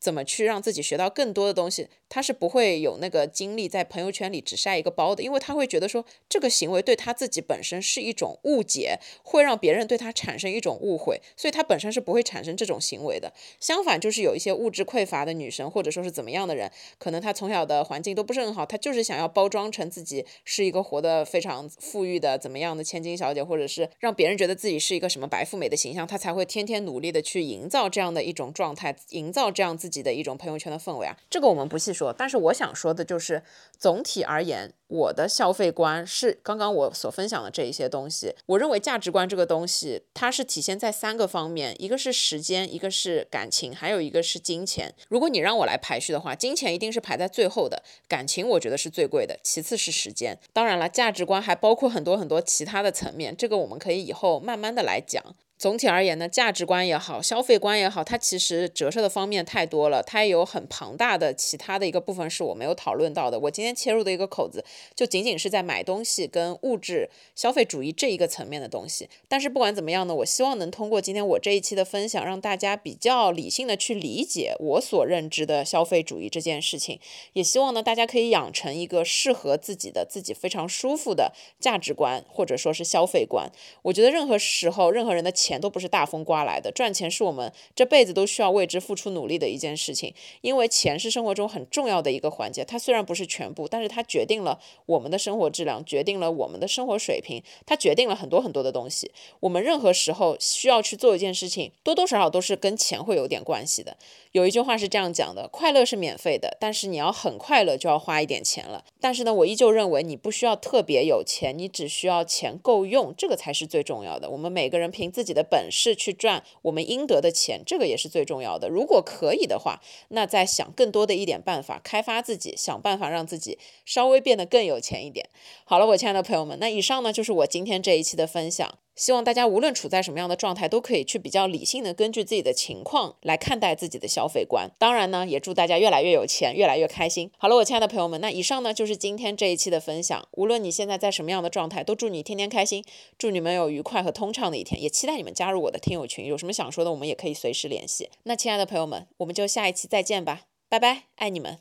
[0.06, 1.88] 怎么去让自己学到更多的东西？
[2.08, 13.34] 他是不会有那个精力在朋友圈里只晒一个包的，因为他会觉得说这个行为对他自己本身是一种误解，会让别人对他产生一种误会，所以他本身是不会产生这种行为的。
[13.60, 31.16] 相反，就是有一些物质匮乏的女生，或者说是怎么样的人，可能她从小的环境都不是很好，她就是想要包装成自己是一个活得非常富裕的怎么样的千金小姐，或者是让别人觉得自己是一个什么白富美的形象，她才会天天努力的去营造这样的一种状态，营造这样自己的一种朋友圈的氛围啊。
[31.30, 33.44] 这个我们不细说，但是我想说的就是，
[33.78, 34.74] 总体而言。
[34.88, 38.36] 我的消费观是刚刚我所分享的这一些东西。
[38.46, 44.94] 我认为价值观这个东西，它是体现在三个方面：一个是时间，一个是感情，还有一个是金钱。
[45.10, 50.38] 如果你让我来排序的话，金钱一定是排在最后的，感情我觉得是最贵的，其次是时间。
[50.54, 55.36] 当然了，价值观还包括很多很多其他的层面，这个我们可以以后慢慢的来讲。
[55.58, 63.40] 总体而言呢，价值观也好，消费观也好，它其实折射的方面太多了，它也有很庞大的其他的一个部分是我没有讨论到的。
[63.40, 69.08] 我今天切入的一个口子，就仅仅是在买东西跟物质消费主义这一个层面的东西。
[69.30, 77.00] 但是不管怎么样呢，我希望能通过今天我这一期的分享，让大家比较理性的去理解我所认知的消费主义这件事情。
[77.32, 81.32] 也希望呢，大家可以养成一个适合自己的、自己非常舒服的
[81.62, 83.50] 价值观，或者说是消费观。
[83.84, 85.32] 我觉得任何时候，任何人的。
[85.46, 90.12] 钱都不是大风刮来的，赚钱是我们这辈子都需要为之付出努力的一件事情。
[90.42, 99.12] 因为钱是生活中很重要的一个环节，它虽然不是全部，但是它决定了我们的生活质量，决定了我们的生活水平，它决定了很多很多的东西。
[99.42, 103.96] 我们任何时候需要去做一件事情，多多少少都是跟钱会有点关系的。
[104.36, 108.84] 有一句话是这样讲的：快乐是免费的，但是你要很快乐就要花一点钱了。
[109.00, 114.30] 但是呢，我依旧认为你不需要特别有钱，你只需要钱够用，这个才是最重要的。
[114.30, 115.36] 我们每个人凭自己。
[115.36, 118.70] 的本事去赚我们应得的钱，这个也是最重要的。
[118.70, 125.28] 如果可以的话，那再想更多的一点办法，开发自己，想办法让自己稍微变得更有钱一点。
[125.66, 128.78] 好了，我亲爱的朋友们，那以上呢就是我今天这一期的分享。
[128.96, 134.72] 希望大家无论处在什么样的状态，都可以去比较理性的根据自己的情况来看待自己的消费观。
[134.80, 137.30] 当然呢，也祝大家越来越有钱，越来越开心。
[137.38, 140.26] 好了，我亲爱的朋友们，那以上呢就是今天这一期的分享。
[140.32, 142.84] 无论你现在在什么样的状态，都祝你天天开心，
[143.18, 146.26] 祝你们有愉快和通畅的一天，也期待你们加入我的听友群。
[146.26, 148.10] 有什么想说的，我们也可以随时联系。
[148.24, 151.60] 那亲爱的朋友们，我们就下一期再见吧，拜拜，爱你们。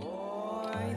[0.00, 0.94] Boy,